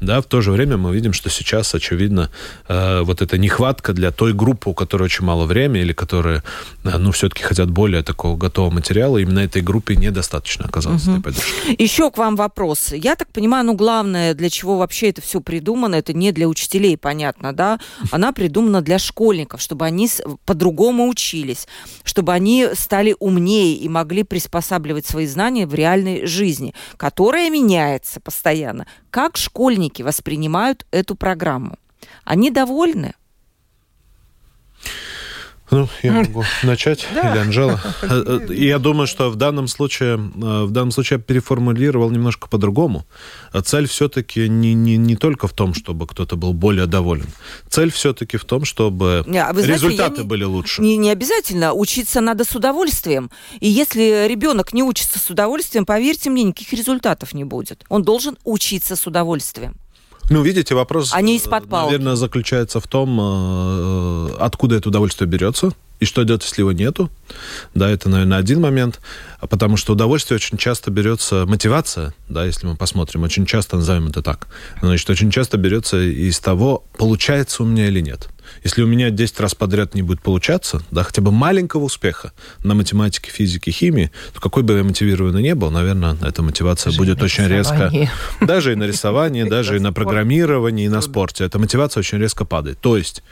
[0.00, 2.30] Да, в то же время мы видим, что сейчас, очевидно,
[2.68, 6.42] э, вот эта нехватка для той группы, у которой очень мало времени, или которые,
[6.84, 11.12] э, ну, все-таки хотят более такого готового материала, именно этой группе недостаточно оказалось угу.
[11.12, 11.82] этой поддержки.
[11.82, 12.92] Еще к вам вопрос.
[12.92, 16.96] Я так понимаю, ну, главное, для чего вообще это все придумано, это не для учителей,
[16.96, 17.78] понятно, да?
[18.10, 20.08] Она придумана для школьников, чтобы они
[20.44, 21.68] по-другому учились,
[22.02, 28.20] чтобы они стали умнее и могли приспособиться приспосабливать свои знания в реальной жизни, которая меняется
[28.20, 28.86] постоянно.
[29.10, 31.76] Как школьники воспринимают эту программу?
[32.24, 33.14] Они довольны?
[35.70, 37.32] Ну, я могу начать, да.
[37.32, 37.80] или Анжела.
[38.00, 42.48] Э, э, я думаю, что в данном случае, э, в данном случае я переформулировал немножко
[42.48, 43.06] по-другому.
[43.64, 47.26] Цель все-таки не, не, не только в том, чтобы кто-то был более доволен.
[47.68, 50.80] Цель все-таки в том, чтобы а вы знаете, результаты не, были лучше.
[50.80, 51.72] Не, не обязательно.
[51.72, 53.30] Учиться надо с удовольствием.
[53.60, 57.84] И если ребенок не учится с удовольствием, поверьте мне, никаких результатов не будет.
[57.88, 59.76] Он должен учиться с удовольствием.
[60.30, 61.92] Ну, видите, вопрос, Они из-под палки.
[61.92, 67.10] наверное, заключается в том, э, откуда это удовольствие берется и что делать, если его нету.
[67.74, 69.00] Да, это, наверное, один момент.
[69.40, 74.22] Потому что удовольствие очень часто берется, мотивация, да, если мы посмотрим, очень часто назовем это
[74.22, 74.48] так,
[74.80, 78.28] значит, очень часто берется из того, получается у меня или нет.
[78.64, 82.32] Если у меня 10 раз подряд не будет получаться, да, хотя бы маленького успеха
[82.62, 86.98] на математике, физике, химии, то какой бы я мотивированный не был, наверное, эта мотивация даже
[86.98, 87.92] будет очень резко...
[88.40, 91.44] Даже и на рисовании, даже и на программировании, и на спорте.
[91.44, 92.78] Эта мотивация очень резко падает.
[92.80, 93.22] То есть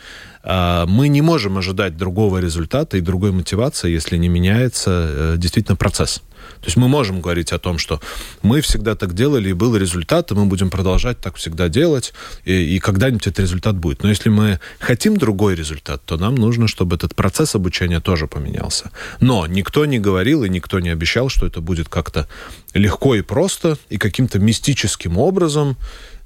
[0.43, 5.77] а, мы не можем ожидать другого результата и другой мотивации, если не меняется э, действительно
[5.77, 6.23] процесс.
[6.61, 8.01] То есть мы можем говорить о том, что
[8.43, 12.13] мы всегда так делали, и был результат, и мы будем продолжать так всегда делать,
[12.45, 14.03] и, и когда-нибудь этот результат будет.
[14.03, 18.91] Но если мы хотим другой результат, то нам нужно, чтобы этот процесс обучения тоже поменялся.
[19.21, 22.29] Но никто не говорил и никто не обещал, что это будет как-то
[22.75, 25.77] легко и просто, и каким-то мистическим образом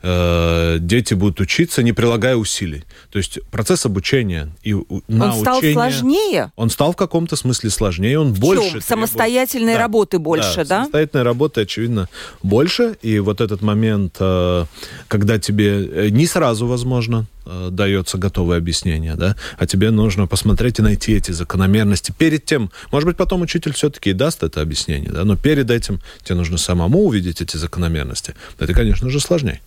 [0.03, 2.85] Э, дети будут учиться, не прилагая усилий.
[3.11, 4.75] То есть процесс обучения и
[5.09, 6.53] на Он стал сложнее?
[6.57, 8.71] Он стал в каком-то смысле сложнее, он в больше...
[8.71, 8.81] Чем?
[8.81, 9.81] Самостоятельной да.
[9.81, 10.77] работы больше, да, да?
[10.79, 12.09] самостоятельной работы, очевидно,
[12.43, 12.97] больше.
[13.03, 14.65] И вот этот момент, э,
[15.09, 17.27] когда тебе э, не сразу, возможно,
[17.71, 23.09] дается готовое объяснение, да, а тебе нужно посмотреть и найти эти закономерности перед тем, может
[23.09, 27.07] быть, потом учитель все-таки и даст это объяснение, да, но перед этим тебе нужно самому
[27.07, 28.35] увидеть эти закономерности.
[28.59, 29.61] Это, конечно же, сложнее.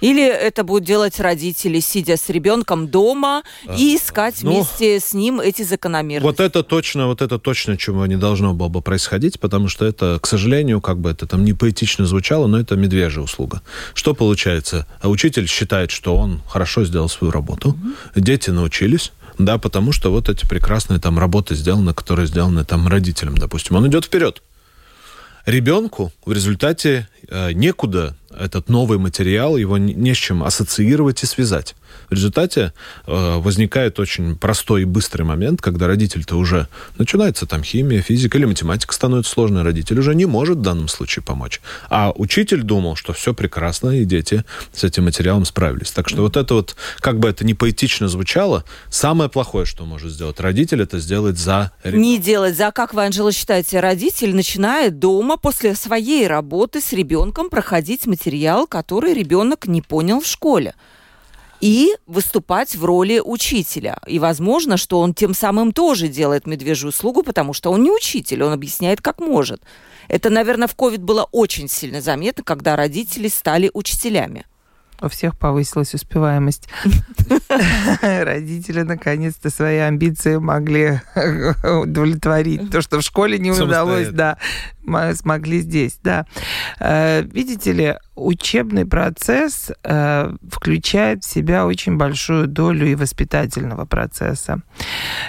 [0.00, 3.42] Или это будут делать родители, сидя с ребенком дома
[3.76, 6.26] и искать ну, вместе с ним эти закономерности.
[6.26, 10.18] Вот это точно, вот это точно, чего не должно было бы происходить, потому что это,
[10.20, 13.62] к сожалению, как бы это там не поэтично звучало, но это медвежья услуга.
[13.94, 14.86] Что получается?
[15.00, 17.78] А учитель считает, что он хорошо сделал свою работу, угу.
[18.14, 23.36] дети научились, да, потому что вот эти прекрасные там работы сделаны, которые сделаны там родителям,
[23.36, 23.76] допустим.
[23.76, 24.42] Он идет вперед.
[25.44, 31.74] Ребенку в результате э, некуда этот новый материал, его не с чем ассоциировать и связать.
[32.08, 32.72] В результате
[33.06, 36.68] э, возникает очень простой и быстрый момент, когда родитель-то уже
[36.98, 41.22] начинается там химия, физика или математика становится сложной, родитель уже не может в данном случае
[41.22, 41.60] помочь.
[41.90, 45.90] А учитель думал, что все прекрасно, и дети с этим материалом справились.
[45.90, 50.12] Так что вот это вот, как бы это не поэтично звучало, самое плохое, что может
[50.12, 52.00] сделать родитель, это сделать за ребенка.
[52.00, 57.50] Не делать за, как вы, Анжела, считаете, родитель начинает дома после своей работы с ребенком
[57.50, 58.25] проходить материал,
[58.66, 60.74] который ребенок не понял в школе.
[61.62, 63.98] и выступать в роли учителя.
[64.06, 68.42] И возможно, что он тем самым тоже делает медвежью услугу, потому что он не учитель,
[68.42, 69.62] он объясняет, как может.
[70.08, 74.44] Это, наверное, в ковид было очень сильно заметно, когда родители стали учителями.
[75.00, 76.68] У всех повысилась успеваемость.
[78.00, 81.00] Родители наконец-то свои амбиции могли
[81.82, 82.70] удовлетворить.
[82.70, 84.38] То, что в школе не удалось, да,
[85.14, 86.26] смогли здесь, да.
[86.80, 94.62] Э, видите ли, учебный процесс э, включает в себя очень большую долю и воспитательного процесса.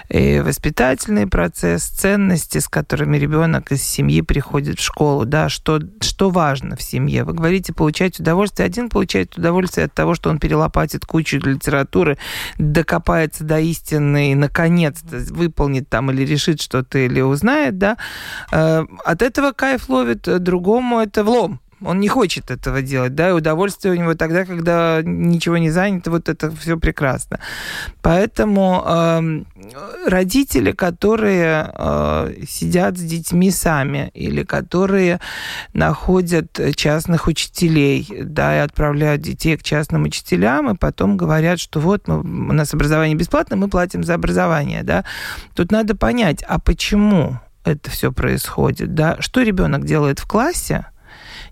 [0.10, 6.30] И воспитательный процесс, ценности, с которыми ребенок из семьи приходит в школу, да, что, что
[6.30, 7.26] важно в семье.
[7.26, 8.66] Вы говорите, получать удовольствие.
[8.66, 12.18] Один получает удовольствие от того, что он перелопатит кучу литературы,
[12.58, 17.98] докопается до истины и, наконец-то, выполнит там или решит что-то, или узнает, да.
[18.52, 23.34] Э, от этого кайф ловит, другому это влом он не хочет этого делать, да, и
[23.34, 27.40] удовольствие у него тогда, когда ничего не занято, вот это все прекрасно.
[28.02, 29.44] Поэтому э,
[30.06, 35.20] родители, которые э, сидят с детьми сами или которые
[35.74, 42.08] находят частных учителей, да, и отправляют детей к частным учителям, и потом говорят, что вот
[42.08, 45.06] мы, у нас образование бесплатно, мы платим за образование, да.
[45.54, 47.40] Тут надо понять, а почему
[47.72, 50.88] это все происходит, да, что ребенок делает в классе,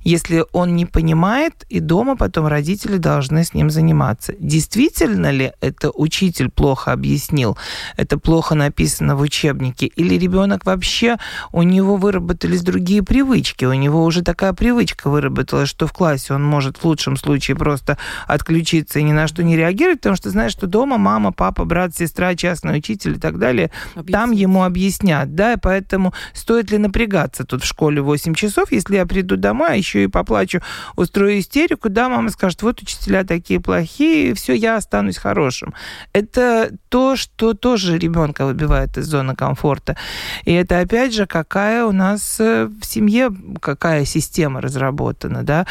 [0.06, 4.36] если он не понимает, и дома потом родители должны с ним заниматься.
[4.40, 7.58] Действительно ли это учитель плохо объяснил,
[7.98, 11.18] это плохо написано в учебнике, или ребенок вообще,
[11.52, 16.44] у него выработались другие привычки, у него уже такая привычка выработалась, что в классе он
[16.44, 17.98] может в лучшем случае просто
[18.28, 21.96] отключиться и ни на что не реагировать, потому что знаешь, что дома мама, папа, брат,
[21.96, 24.12] сестра, частный учитель и так далее, Объяснить.
[24.12, 28.98] там ему объяснят, да, и поэтому стоит ли напрягаться тут в школе 8 часов, если
[28.98, 30.62] я приду домой, а еще еще и поплачу,
[30.96, 35.74] устрою истерику, да, мама скажет, вот учителя такие плохие, все, я останусь хорошим.
[36.14, 39.96] Это то, что тоже ребенка выбивает из зоны комфорта.
[40.44, 43.32] И это, опять же, какая у нас э, в семье,
[43.62, 45.66] какая система разработана, да.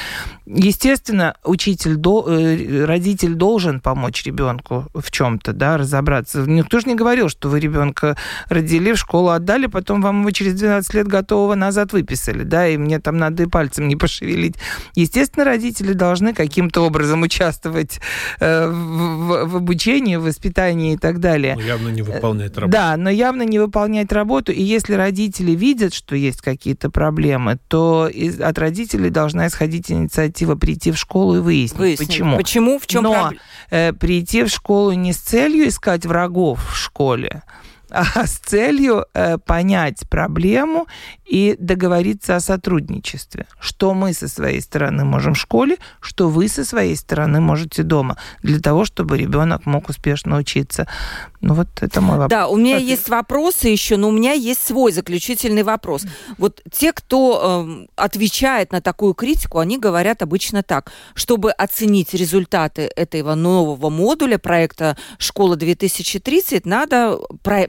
[0.47, 6.45] Естественно, учитель, э, родитель должен помочь ребенку в чем-то, да, разобраться.
[6.47, 8.17] Никто же не говорил, что вы ребенка
[8.49, 12.77] родили, в школу отдали, потом вам его через 12 лет готового назад выписали, да, и
[12.77, 14.55] мне там надо и пальцем не пошевелить пошевелить.
[14.95, 18.01] Естественно, родители должны каким-то образом участвовать
[18.41, 21.55] э, в, в обучении, в воспитании и так далее.
[21.57, 22.73] Но явно не выполнять работу.
[22.73, 24.53] Да, но явно не выполнять работу.
[24.53, 30.55] И если родители видят, что есть какие-то проблемы, то из, от родителей должна исходить инициатива
[30.55, 32.37] прийти в школу и выяснить, выяснить почему.
[32.37, 33.43] Почему, в чем но, проблема?
[33.71, 37.43] Э, прийти в школу не с целью искать врагов в школе,
[38.15, 40.87] а с целью э, понять проблему
[41.25, 43.47] и договориться о сотрудничестве.
[43.61, 48.17] Что мы со своей стороны можем в школе, что вы со своей стороны можете дома,
[48.43, 50.89] для того, чтобы ребенок мог успешно учиться.
[51.45, 52.31] Ну вот это мой вопрос.
[52.31, 52.85] Да, у меня как...
[52.85, 56.05] есть вопросы еще, но у меня есть свой заключительный вопрос.
[56.39, 62.91] Вот те, кто э, отвечает на такую критику, они говорят обычно так, чтобы оценить результаты
[62.97, 67.19] этого нового модуля проекта «Школа 2030», надо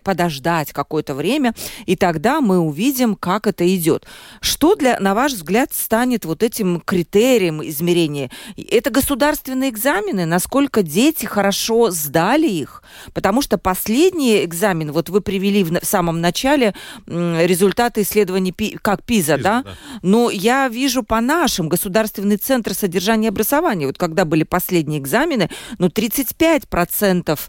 [0.03, 1.53] подождать какое-то время,
[1.85, 4.05] и тогда мы увидим, как это идет.
[4.39, 8.31] Что, для, на ваш взгляд, станет вот этим критерием измерения?
[8.55, 12.81] Это государственные экзамены, насколько дети хорошо сдали их?
[13.13, 16.73] Потому что последний экзамен, вот вы привели в, в самом начале
[17.07, 19.63] результаты исследований как ПИЗа, да?
[19.63, 19.71] да?
[20.01, 25.49] Но я вижу по нашим Государственный центр содержания и образования, вот когда были последние экзамены,
[25.79, 27.39] ну 35%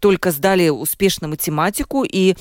[0.00, 2.36] только сдали успешно математику, математику, и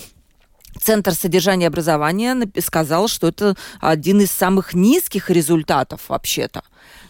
[0.81, 6.63] Центр содержания и образования сказал, что это один из самых низких результатов вообще-то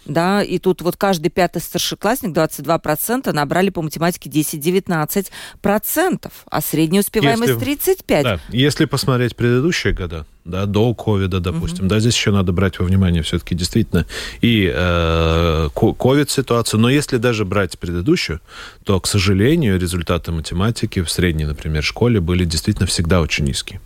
[0.06, 7.60] да, и тут вот каждый пятый старшеклассник, 22%, набрали по математике 10-19%, а средняя успеваемость
[7.60, 8.22] если, 35%.
[8.22, 11.90] Да, если посмотреть предыдущие года, да, до ковида, допустим, угу.
[11.90, 14.06] да, здесь еще надо брать во внимание все-таки действительно
[14.40, 18.40] и э, ковид-ситуацию, но если даже брать предыдущую,
[18.84, 23.80] то, к сожалению, результаты математики в средней, например, школе были действительно всегда очень низкие.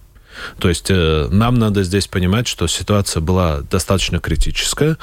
[0.58, 4.96] То есть э, нам надо здесь понимать, что ситуация была достаточно критическая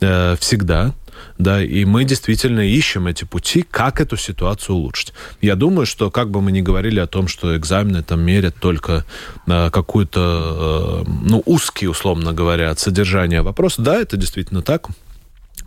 [0.00, 0.94] э, всегда.
[1.38, 5.12] Да, и мы действительно ищем эти пути, как эту ситуацию улучшить.
[5.42, 9.04] Я думаю, что как бы мы ни говорили о том, что экзамены там мерят только
[9.46, 14.88] э, какую-то, э, ну, узкий, условно говоря, от содержания вопроса, да, это действительно так.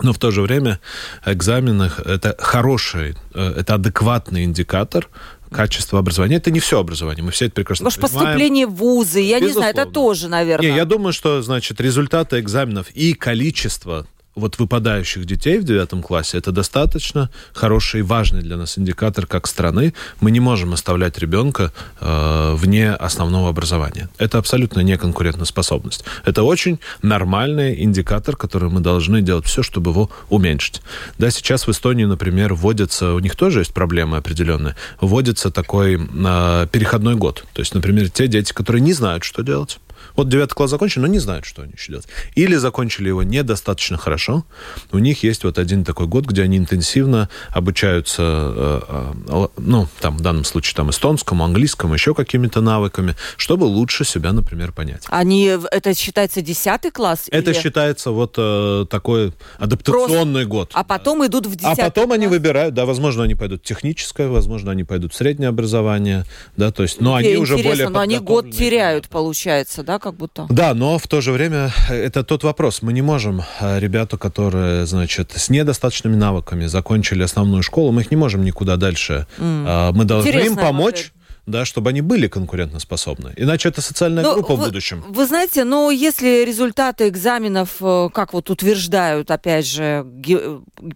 [0.01, 0.79] Но в то же время
[1.25, 5.07] экзамены это хороший, э, это адекватный индикатор
[5.51, 6.35] качество образования.
[6.37, 8.25] Это не все образование, мы все это прекрасно Может, понимаем.
[8.27, 9.47] поступление в вузы, я Безусловно.
[9.47, 10.69] не знаю, это тоже, наверное.
[10.69, 16.37] Не, я думаю, что, значит, результаты экзаменов и количество вот выпадающих детей в девятом классе,
[16.37, 19.93] это достаточно хороший и важный для нас индикатор как страны.
[20.21, 24.09] Мы не можем оставлять ребенка э, вне основного образования.
[24.17, 26.05] Это абсолютно не конкурентоспособность.
[26.25, 30.81] Это очень нормальный индикатор, который мы должны делать все, чтобы его уменьшить.
[31.17, 36.67] Да, сейчас в Эстонии, например, вводится, у них тоже есть проблемы определенные, вводится такой э,
[36.71, 37.43] переходной год.
[37.53, 39.79] То есть, например, те дети, которые не знают, что делать,
[40.15, 42.07] вот девятый класс закончили, но не знают, что они еще делать.
[42.35, 44.45] Или закончили его недостаточно хорошо.
[44.91, 50.17] У них есть вот один такой год, где они интенсивно обучаются, э, э, ну, там,
[50.17, 55.03] в данном случае, там, эстонскому, английскому, еще какими-то навыками, чтобы лучше себя, например, понять.
[55.07, 57.27] Они, это считается десятый класс?
[57.31, 57.59] Это или...
[57.59, 60.45] считается вот э, такой адаптационный Просто...
[60.45, 60.71] год.
[60.73, 62.17] А потом идут в десятый А потом класс?
[62.17, 66.25] они выбирают, да, возможно, они пойдут в техническое, возможно, они пойдут в среднее образование,
[66.57, 70.47] да, то есть, но они уже более но они год теряют, получается, да, как будто.
[70.49, 72.81] Да, но в то же время э, это тот вопрос.
[72.81, 78.11] Мы не можем э, ребята, которые, значит, с недостаточными навыками закончили основную школу, мы их
[78.11, 79.27] не можем никуда дальше.
[79.37, 79.91] Mm.
[79.93, 80.95] Мы должны Интересная им помочь.
[80.95, 81.19] Модель
[81.49, 83.33] да, чтобы они были конкурентоспособны.
[83.35, 85.03] Иначе это социальная но ну, группа вы, в будущем.
[85.09, 90.39] Вы знаете, но если результаты экзаменов, э, как вот утверждают, опять же, ги,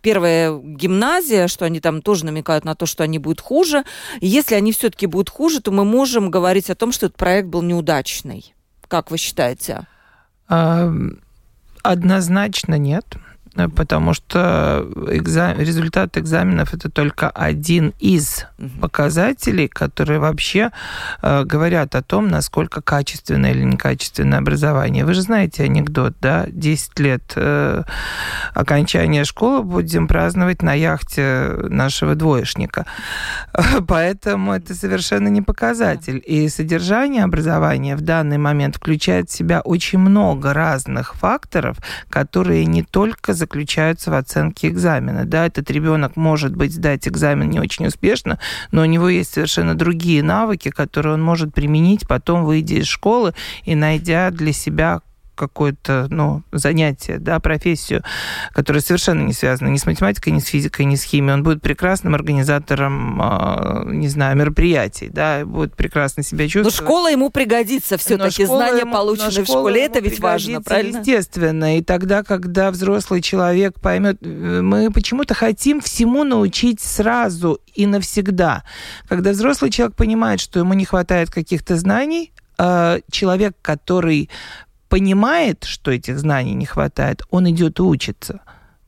[0.01, 3.84] первая гимназия, что они там тоже намекают на то, что они будут хуже,
[4.22, 7.62] если они все-таки будут хуже, то мы можем говорить о том, что этот проект был
[7.62, 8.54] неудачный.
[8.94, 9.88] Как вы считаете?
[11.82, 13.18] Однозначно нет
[13.76, 15.60] потому что экзам...
[15.60, 18.45] результат экзаменов это только один из
[18.82, 20.72] показателей, которые вообще
[21.22, 25.06] э, говорят о том, насколько качественное или некачественное образование.
[25.06, 26.45] Вы же знаете анекдот, да?
[26.47, 27.84] 10 лет э,
[28.54, 32.86] окончания школы будем праздновать на яхте нашего двоечника.
[33.88, 36.22] Поэтому это совершенно не показатель.
[36.26, 41.78] И содержание образования в данный момент включает в себя очень много разных факторов,
[42.10, 45.26] которые не только заключаются в оценке экзамена.
[45.26, 48.39] Да, этот ребенок может быть сдать экзамен не очень успешно,
[48.72, 53.34] но у него есть совершенно другие навыки, которые он может применить потом, выйдя из школы
[53.66, 55.02] и найдя для себя
[55.36, 58.04] какое-то ну, занятие, да, профессию,
[58.54, 61.34] которая совершенно не связана ни с математикой, ни с физикой, ни с химией.
[61.34, 66.80] Он будет прекрасным организатором, э, не знаю, мероприятий, да, будет прекрасно себя чувствовать.
[66.80, 71.00] Но школа ему пригодится все-таки, знания, ему, полученные в школе, это ведь важно, правильно?
[71.00, 71.78] Естественно.
[71.78, 78.64] И тогда, когда взрослый человек поймет, э, мы почему-то хотим всему научить сразу и навсегда.
[79.08, 84.30] Когда взрослый человек понимает, что ему не хватает каких-то знаний, э, человек, который
[84.94, 88.41] понимает, что этих знаний не хватает, он идет и учится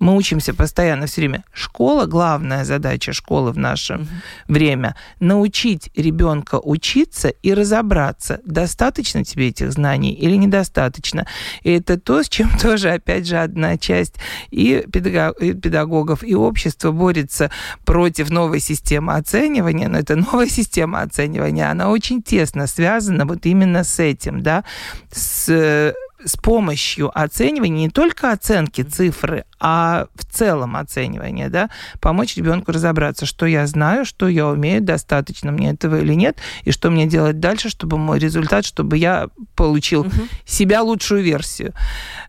[0.05, 1.43] мы учимся постоянно все время.
[1.51, 4.07] Школа, главная задача школы в наше mm-hmm.
[4.47, 11.25] время, научить ребенка учиться и разобраться, достаточно тебе этих знаний или недостаточно.
[11.63, 14.17] И это то, с чем тоже, опять же, одна часть
[14.51, 17.49] и педагогов, и общества борется
[17.83, 23.83] против новой системы оценивания, но эта новая система оценивания, она очень тесно связана вот именно
[23.83, 24.65] с этим, да,
[25.11, 25.95] с
[26.25, 33.25] с помощью оценивания, не только оценки цифры, а в целом оценивания, да, помочь ребенку разобраться,
[33.25, 37.39] что я знаю, что я умею, достаточно мне этого или нет, и что мне делать
[37.39, 40.11] дальше, чтобы мой результат, чтобы я получил угу.
[40.45, 41.73] себя лучшую версию.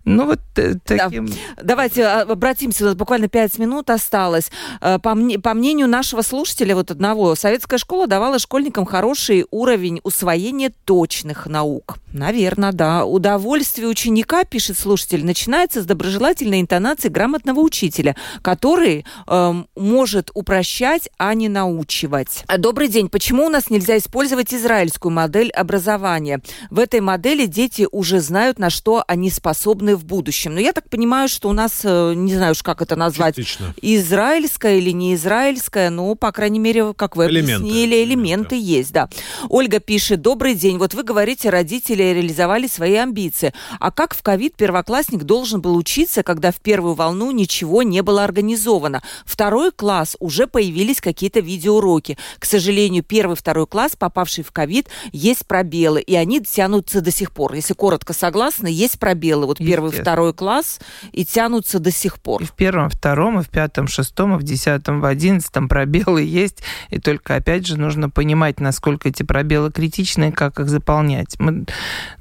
[0.06, 1.26] Ну вот э, таким...
[1.26, 1.34] Да.
[1.62, 4.50] Давайте а, обратимся, у нас буквально пять минут осталось.
[4.80, 10.00] Э, по, мне, по мнению нашего слушателя, вот одного, советская школа давала школьникам хороший уровень
[10.04, 11.98] усвоения точных наук.
[12.14, 13.04] Наверное, да.
[13.04, 21.34] Удовольствие ученика, пишет слушатель, начинается с доброжелательной интонации грамотного учителя, который э, может упрощать, а
[21.34, 22.44] не научивать.
[22.58, 23.08] Добрый день.
[23.08, 26.40] Почему у нас нельзя использовать израильскую модель образования?
[26.70, 30.54] В этой модели дети уже знают, на что они способны в будущем.
[30.54, 33.74] Но я так понимаю, что у нас, э, не знаю уж как это назвать, Частично.
[33.82, 37.54] израильская или не израильская, но, по крайней мере, как вы элементы.
[37.54, 39.08] объяснили, элементы, элементы есть, да.
[39.48, 40.78] Ольга пишет, добрый день.
[40.78, 43.52] Вот вы говорите, родители реализовали свои амбиции.
[43.80, 48.24] А как в ковид первоклассник должен был учиться, когда в первую волну ничего не было
[48.24, 49.02] организовано?
[49.24, 52.18] Второй класс уже появились какие-то видеоуроки.
[52.38, 57.32] К сожалению, первый, второй класс, попавший в ковид, есть пробелы, и они тянутся до сих
[57.32, 57.54] пор.
[57.54, 59.46] Если коротко согласны, есть пробелы.
[59.46, 60.80] Вот первый, второй класс
[61.12, 62.42] и тянутся до сих пор.
[62.42, 66.62] И в первом, втором, и в пятом, шестом, и в десятом, в одиннадцатом пробелы есть.
[66.90, 71.38] И только, опять же, нужно понимать, насколько эти пробелы критичны как их заполнять.
[71.38, 71.66] Мы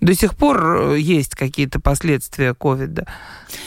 [0.01, 3.07] до сих пор э, есть какие-то последствия ковида.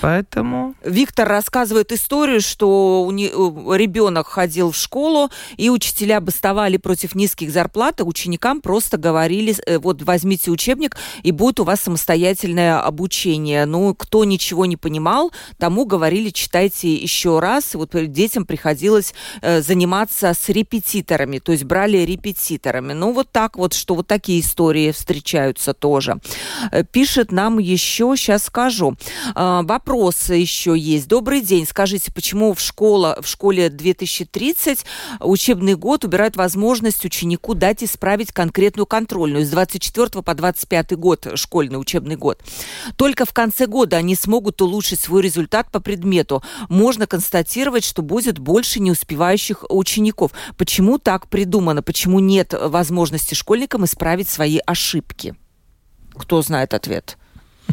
[0.01, 0.75] Поэтому...
[0.85, 7.15] Виктор Виктор рассказывает историю, что у не, ребенок ходил в школу, и учителя бастовали против
[7.15, 12.79] низких зарплат, а ученикам просто говорили, э, вот возьмите учебник, и будет у вас самостоятельное
[12.79, 13.65] обучение.
[13.65, 17.75] Ну, кто ничего не понимал, тому говорили, читайте еще раз.
[17.75, 22.93] Вот детям приходилось э, заниматься с репетиторами, то есть брали репетиторами.
[22.93, 26.19] Ну, вот так вот, что вот такие истории встречаются тоже.
[26.71, 28.95] Э, пишет нам еще, сейчас скажу.
[29.35, 30.98] Э, вопрос еще есть.
[31.07, 31.67] Добрый день.
[31.67, 34.85] Скажите, почему в, школа, в школе 2030
[35.21, 41.81] учебный год убирают возможность ученику дать исправить конкретную контрольную с 24 по 25 год, школьный
[41.81, 42.41] учебный год.
[42.97, 46.43] Только в конце года они смогут улучшить свой результат по предмету.
[46.71, 50.33] Можно констатировать, что будет больше не успевающих учеников.
[50.57, 51.83] Почему так придумано?
[51.83, 55.35] Почему нет возможности школьникам исправить свои ошибки?
[56.15, 57.18] Кто знает ответ?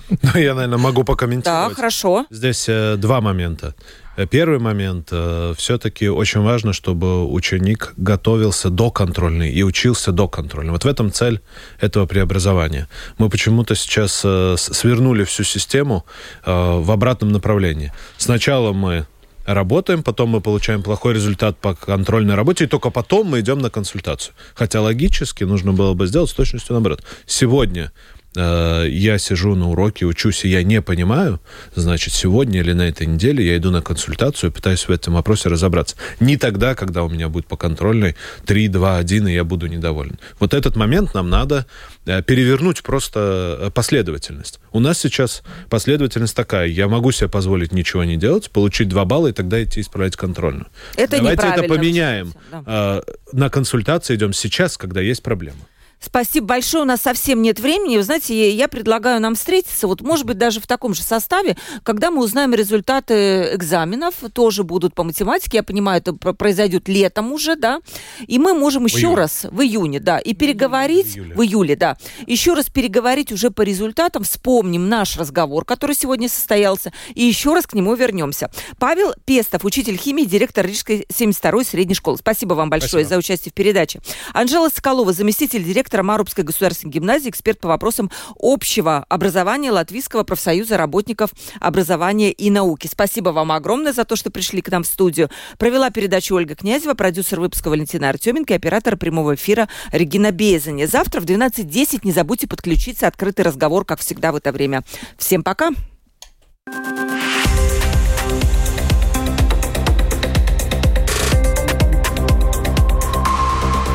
[0.21, 1.69] Ну, я, наверное, могу покомментировать.
[1.69, 2.25] Да, хорошо.
[2.29, 3.75] Здесь э, два момента.
[4.17, 5.09] Э, первый момент.
[5.11, 10.71] Э, все-таки очень важно, чтобы ученик готовился до контрольной и учился до контрольной.
[10.71, 11.41] Вот в этом цель
[11.79, 12.87] этого преобразования.
[13.17, 16.05] Мы почему-то сейчас э, свернули всю систему
[16.45, 17.91] э, в обратном направлении.
[18.17, 19.05] Сначала мы
[19.45, 23.69] работаем, потом мы получаем плохой результат по контрольной работе, и только потом мы идем на
[23.69, 24.33] консультацию.
[24.55, 27.03] Хотя логически нужно было бы сделать с точностью наоборот.
[27.25, 27.91] Сегодня
[28.35, 31.39] Э, я сижу на уроке, учусь, и я не понимаю,
[31.75, 35.95] значит, сегодня или на этой неделе я иду на консультацию пытаюсь в этом вопросе разобраться.
[36.19, 38.15] Не тогда, когда у меня будет по контрольной
[38.45, 40.19] 3, 2, 1, и я буду недоволен.
[40.39, 41.65] Вот этот момент нам надо
[42.05, 44.59] э, перевернуть просто э, последовательность.
[44.71, 46.67] У нас сейчас последовательность такая.
[46.67, 50.67] Я могу себе позволить ничего не делать, получить 2 балла и тогда идти исправлять контрольную.
[50.95, 52.33] Это Давайте это поменяем.
[52.51, 53.03] Да.
[53.31, 55.59] На консультации идем сейчас, когда есть проблема.
[56.05, 56.83] Спасибо большое.
[56.83, 57.97] У нас совсем нет времени.
[57.97, 62.11] Вы знаете, я предлагаю нам встретиться, вот, может быть, даже в таком же составе, когда
[62.11, 65.57] мы узнаем результаты экзаменов, тоже будут по математике.
[65.57, 67.81] Я понимаю, это произойдет летом уже, да.
[68.27, 69.15] И мы можем еще июле.
[69.15, 71.35] раз, в июне, да, и переговорить, в июле.
[71.35, 71.97] в июле, да,
[72.27, 77.65] еще раз переговорить уже по результатам, вспомним наш разговор, который сегодня состоялся, и еще раз
[77.65, 78.51] к нему вернемся.
[78.77, 82.17] Павел Пестов, учитель химии, директор Рижской 72-й средней школы.
[82.17, 83.09] Спасибо вам большое Спасибо.
[83.09, 84.01] за участие в передаче.
[84.33, 90.77] Анжела Соколова, заместитель директора директора Марубской государственной гимназии, эксперт по вопросам общего образования Латвийского профсоюза
[90.77, 91.29] работников
[91.61, 92.87] образования и науки.
[92.91, 95.29] Спасибо вам огромное за то, что пришли к нам в студию.
[95.57, 100.85] Провела передачу Ольга Князева, продюсер выпуска Валентина Артеменко и оператор прямого эфира Регина Безани.
[100.85, 103.07] Завтра в 12.10 не забудьте подключиться.
[103.07, 104.83] Открытый разговор, как всегда в это время.
[105.17, 105.71] Всем пока!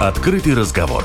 [0.01, 1.05] Открытый разговор.